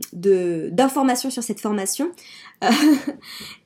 d'informations 0.70 1.30
sur 1.30 1.42
cette 1.42 1.60
formation. 1.60 2.10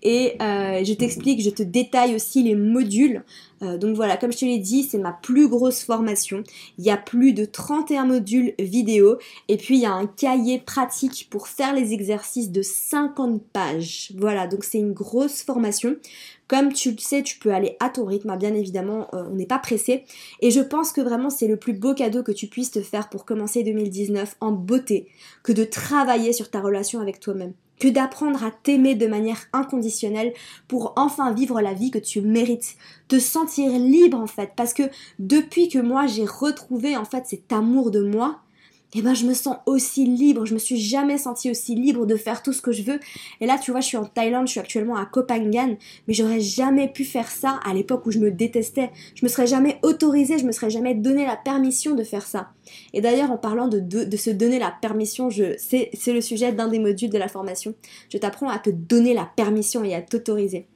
et 0.03 0.37
euh, 0.41 0.85
je 0.85 0.93
t'explique, 0.93 1.43
je 1.43 1.51
te 1.51 1.63
détaille 1.63 2.15
aussi 2.15 2.43
les 2.43 2.55
modules. 2.55 3.25
Euh, 3.63 3.79
donc 3.79 3.97
voilà, 3.97 4.17
comme 4.17 4.33
je 4.33 4.39
te 4.39 4.45
l'ai 4.45 4.59
dit, 4.59 4.83
c'est 4.83 4.99
ma 4.99 5.13
plus 5.13 5.49
grosse 5.49 5.85
formation. 5.85 6.43
Il 6.79 6.85
y 6.85 6.91
a 6.91 6.97
plus 6.97 7.33
de 7.33 7.45
31 7.45 8.07
modules 8.07 8.55
vidéo. 8.59 9.19
Et 9.49 9.57
puis 9.57 9.77
il 9.77 9.83
y 9.83 9.87
a 9.87 9.93
un 9.93 10.07
cahier 10.07 10.59
pratique 10.59 11.29
pour 11.31 11.49
faire 11.49 11.75
les 11.75 11.93
exercices 11.93 12.51
de 12.51 12.63
50 12.63 13.43
pages. 13.53 14.13
Voilà, 14.17 14.47
donc 14.47 14.65
c'est 14.65 14.79
une 14.79 14.93
grosse 14.93 15.43
formation. 15.43 15.97
Comme 16.49 16.73
tu 16.73 16.91
le 16.91 16.99
sais, 16.99 17.23
tu 17.23 17.39
peux 17.39 17.53
aller 17.53 17.77
à 17.81 17.89
ton 17.89 18.05
rythme, 18.05 18.31
hein, 18.31 18.37
bien 18.37 18.55
évidemment, 18.55 19.09
euh, 19.15 19.25
on 19.31 19.37
n'est 19.37 19.47
pas 19.47 19.59
pressé. 19.59 20.05
Et 20.41 20.51
je 20.51 20.61
pense 20.61 20.93
que 20.93 21.01
vraiment 21.01 21.31
c'est 21.31 21.49
le 21.49 21.57
plus 21.57 21.73
beau 21.73 21.95
cadeau 21.95 22.23
que 22.23 22.33
tu 22.33 22.47
puisses 22.47 22.73
te 22.73 22.83
faire 22.83 23.09
pour 23.09 23.25
commencer 23.25 23.63
2019 23.63 24.37
en 24.41 24.53
beauté, 24.53 25.09
que 25.43 25.53
de 25.53 25.65
travailler 25.65 26.33
sur 26.33 26.51
ta 26.51 26.61
relation 26.61 27.01
avec 27.01 27.21
toi-même 27.21 27.55
que 27.83 27.89
d'apprendre 27.89 28.45
à 28.45 28.53
t'aimer 28.53 28.95
de 28.95 29.09
manière 29.09 29.41
inconditionnelle 29.53 30.35
pour 30.69 30.93
enfin 30.95 31.33
vivre 31.33 31.61
la 31.61 31.75
vie 31.75 31.91
que 31.91 31.99
tu 31.99 32.21
mérites, 32.21 32.77
te 33.09 33.19
sentir 33.19 33.73
libre 33.73 34.21
en 34.21 34.29
fait, 34.29 34.53
parce 34.55 34.73
que 34.73 34.85
depuis 35.19 35.69
que 35.69 35.81
moi 35.81 36.07
j'ai 36.07 36.25
retrouvé 36.25 36.97
en 36.97 37.05
fait 37.05 37.25
cet 37.27 37.53
amour 37.53 37.91
de 37.91 38.05
moi, 38.05 38.39
eh 38.95 39.03
ben 39.03 39.15
je 39.15 39.25
me 39.25 39.35
sens 39.35 39.57
aussi 39.67 40.05
libre, 40.05 40.45
je 40.45 40.55
me 40.55 40.59
suis 40.59 40.79
jamais 40.79 41.17
sentie 41.17 41.51
aussi 41.51 41.75
libre 41.75 42.07
de 42.07 42.17
faire 42.17 42.43
tout 42.43 42.53
ce 42.53 42.61
que 42.61 42.73
je 42.73 42.83
veux. 42.83 43.01
Et 43.41 43.47
là, 43.47 43.59
tu 43.59 43.71
vois, 43.71 43.81
je 43.81 43.87
suis 43.87 43.97
en 43.97 44.05
Thaïlande, 44.05 44.47
je 44.47 44.53
suis 44.53 44.61
actuellement 44.61 44.97
à 44.97 45.07
Koh 45.07 45.25
Phangan, 45.27 45.77
mais 46.07 46.15
j'aurais 46.15 46.41
jamais 46.41 46.89
pu 46.89 47.05
faire 47.05 47.31
ça 47.31 47.61
à 47.65 47.73
l'époque 47.73 48.05
où 48.07 48.11
je 48.11 48.19
me 48.19 48.31
détestais. 48.31 48.91
Je 49.15 49.25
me 49.25 49.31
serais 49.31 49.47
jamais 49.47 49.79
autorisée, 49.83 50.39
je 50.39 50.45
me 50.45 50.53
serais 50.53 50.71
jamais 50.71 50.95
donné 50.95 51.25
la 51.25 51.37
permission 51.37 51.95
de 51.95 52.05
faire 52.05 52.27
ça. 52.27 52.51
Et 52.93 53.01
d'ailleurs, 53.01 53.31
en 53.31 53.39
parlant 53.39 53.69
de, 53.69 53.81
de, 53.81 54.17
se 54.17 54.31
donner 54.31 54.59
la 54.59 54.71
permission, 54.71 55.31
c'est 55.31 56.13
le 56.13 56.21
sujet 56.21 56.53
d'un 56.53 56.69
des 56.69 56.79
modules 56.79 57.11
de 57.11 57.19
la 57.19 57.29
formation. 57.29 57.75
Je 58.11 58.19
t'apprends 58.19 58.49
à 58.49 58.59
te 58.59 58.71
donner 58.71 59.15
la 59.15 59.25
permission 59.25 59.85
et 59.85 59.95
à 59.95 60.03
t'autoriser. 60.03 60.67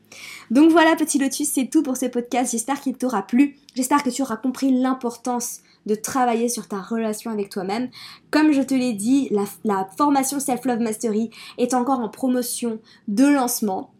Donc 0.50 0.70
voilà, 0.70 0.96
petit 0.96 1.18
lotus, 1.18 1.48
c'est 1.48 1.66
tout 1.66 1.82
pour 1.82 1.96
ce 1.96 2.06
podcast. 2.06 2.52
J'espère 2.52 2.80
qu'il 2.80 2.96
t'aura 2.96 3.26
plu. 3.26 3.56
J'espère 3.74 4.02
que 4.02 4.10
tu 4.10 4.22
auras 4.22 4.36
compris 4.36 4.72
l'importance 4.72 5.60
de 5.86 5.94
travailler 5.94 6.48
sur 6.48 6.68
ta 6.68 6.80
relation 6.80 7.30
avec 7.30 7.48
toi-même. 7.48 7.88
Comme 8.30 8.52
je 8.52 8.62
te 8.62 8.74
l'ai 8.74 8.92
dit, 8.92 9.30
la, 9.64 9.88
formation 9.96 10.40
Self-Love 10.40 10.80
Mastery 10.80 11.30
est 11.58 11.74
encore 11.74 12.00
en 12.00 12.08
promotion 12.08 12.80
de 13.08 13.24
lancement. 13.24 13.92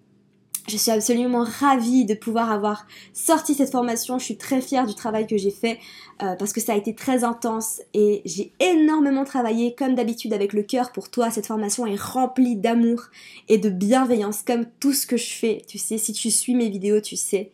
Je 0.68 0.76
suis 0.76 0.90
absolument 0.90 1.44
ravie 1.44 2.04
de 2.04 2.14
pouvoir 2.14 2.50
avoir 2.50 2.88
sorti 3.12 3.54
cette 3.54 3.70
formation. 3.70 4.18
Je 4.18 4.24
suis 4.24 4.36
très 4.36 4.60
fière 4.60 4.84
du 4.84 4.96
travail 4.96 5.28
que 5.28 5.36
j'ai 5.36 5.52
fait 5.52 5.78
euh, 6.22 6.34
parce 6.34 6.52
que 6.52 6.60
ça 6.60 6.72
a 6.72 6.76
été 6.76 6.92
très 6.92 7.22
intense 7.22 7.82
et 7.94 8.22
j'ai 8.24 8.52
énormément 8.58 9.24
travaillé 9.24 9.76
comme 9.76 9.94
d'habitude 9.94 10.32
avec 10.32 10.52
le 10.52 10.64
cœur 10.64 10.90
pour 10.90 11.08
toi. 11.08 11.30
Cette 11.30 11.46
formation 11.46 11.86
est 11.86 12.00
remplie 12.00 12.56
d'amour 12.56 13.04
et 13.48 13.58
de 13.58 13.70
bienveillance 13.70 14.42
comme 14.42 14.66
tout 14.80 14.92
ce 14.92 15.06
que 15.06 15.16
je 15.16 15.30
fais. 15.30 15.62
Tu 15.68 15.78
sais, 15.78 15.98
si 15.98 16.12
tu 16.12 16.32
suis 16.32 16.56
mes 16.56 16.68
vidéos, 16.68 17.00
tu 17.00 17.14
sais. 17.14 17.52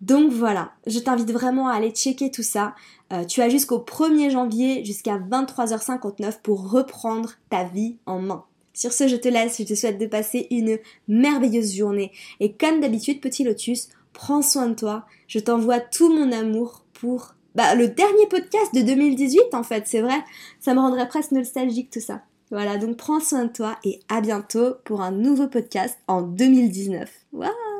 Donc 0.00 0.32
voilà, 0.32 0.72
je 0.86 0.98
t'invite 0.98 1.30
vraiment 1.30 1.68
à 1.68 1.74
aller 1.74 1.90
checker 1.90 2.30
tout 2.30 2.42
ça. 2.42 2.74
Euh, 3.12 3.24
tu 3.24 3.40
as 3.40 3.48
jusqu'au 3.48 3.78
1er 3.78 4.30
janvier 4.30 4.84
jusqu'à 4.84 5.18
23h59 5.18 6.40
pour 6.42 6.70
reprendre 6.70 7.32
ta 7.50 7.64
vie 7.64 7.96
en 8.06 8.20
main. 8.20 8.44
Sur 8.74 8.92
ce, 8.92 9.06
je 9.06 9.16
te 9.16 9.28
laisse, 9.28 9.58
je 9.58 9.64
te 9.64 9.74
souhaite 9.74 9.98
de 9.98 10.06
passer 10.06 10.48
une 10.50 10.78
merveilleuse 11.06 11.74
journée. 11.76 12.10
Et 12.40 12.52
comme 12.52 12.80
d'habitude, 12.80 13.20
petit 13.20 13.44
lotus, 13.44 13.88
prends 14.12 14.42
soin 14.42 14.66
de 14.66 14.74
toi. 14.74 15.06
Je 15.28 15.38
t'envoie 15.38 15.80
tout 15.80 16.12
mon 16.12 16.32
amour 16.32 16.84
pour 16.92 17.34
bah, 17.54 17.74
le 17.76 17.88
dernier 17.88 18.26
podcast 18.28 18.74
de 18.74 18.82
2018 18.82 19.54
en 19.54 19.62
fait, 19.62 19.84
c'est 19.86 20.00
vrai. 20.00 20.24
Ça 20.60 20.74
me 20.74 20.80
rendrait 20.80 21.08
presque 21.08 21.30
nostalgique 21.32 21.90
tout 21.90 22.00
ça. 22.00 22.22
Voilà, 22.50 22.76
donc 22.76 22.96
prends 22.96 23.20
soin 23.20 23.44
de 23.44 23.52
toi 23.52 23.76
et 23.84 24.00
à 24.08 24.20
bientôt 24.20 24.74
pour 24.84 25.00
un 25.00 25.12
nouveau 25.12 25.46
podcast 25.46 25.98
en 26.08 26.22
2019. 26.22 27.10
Waouh 27.32 27.73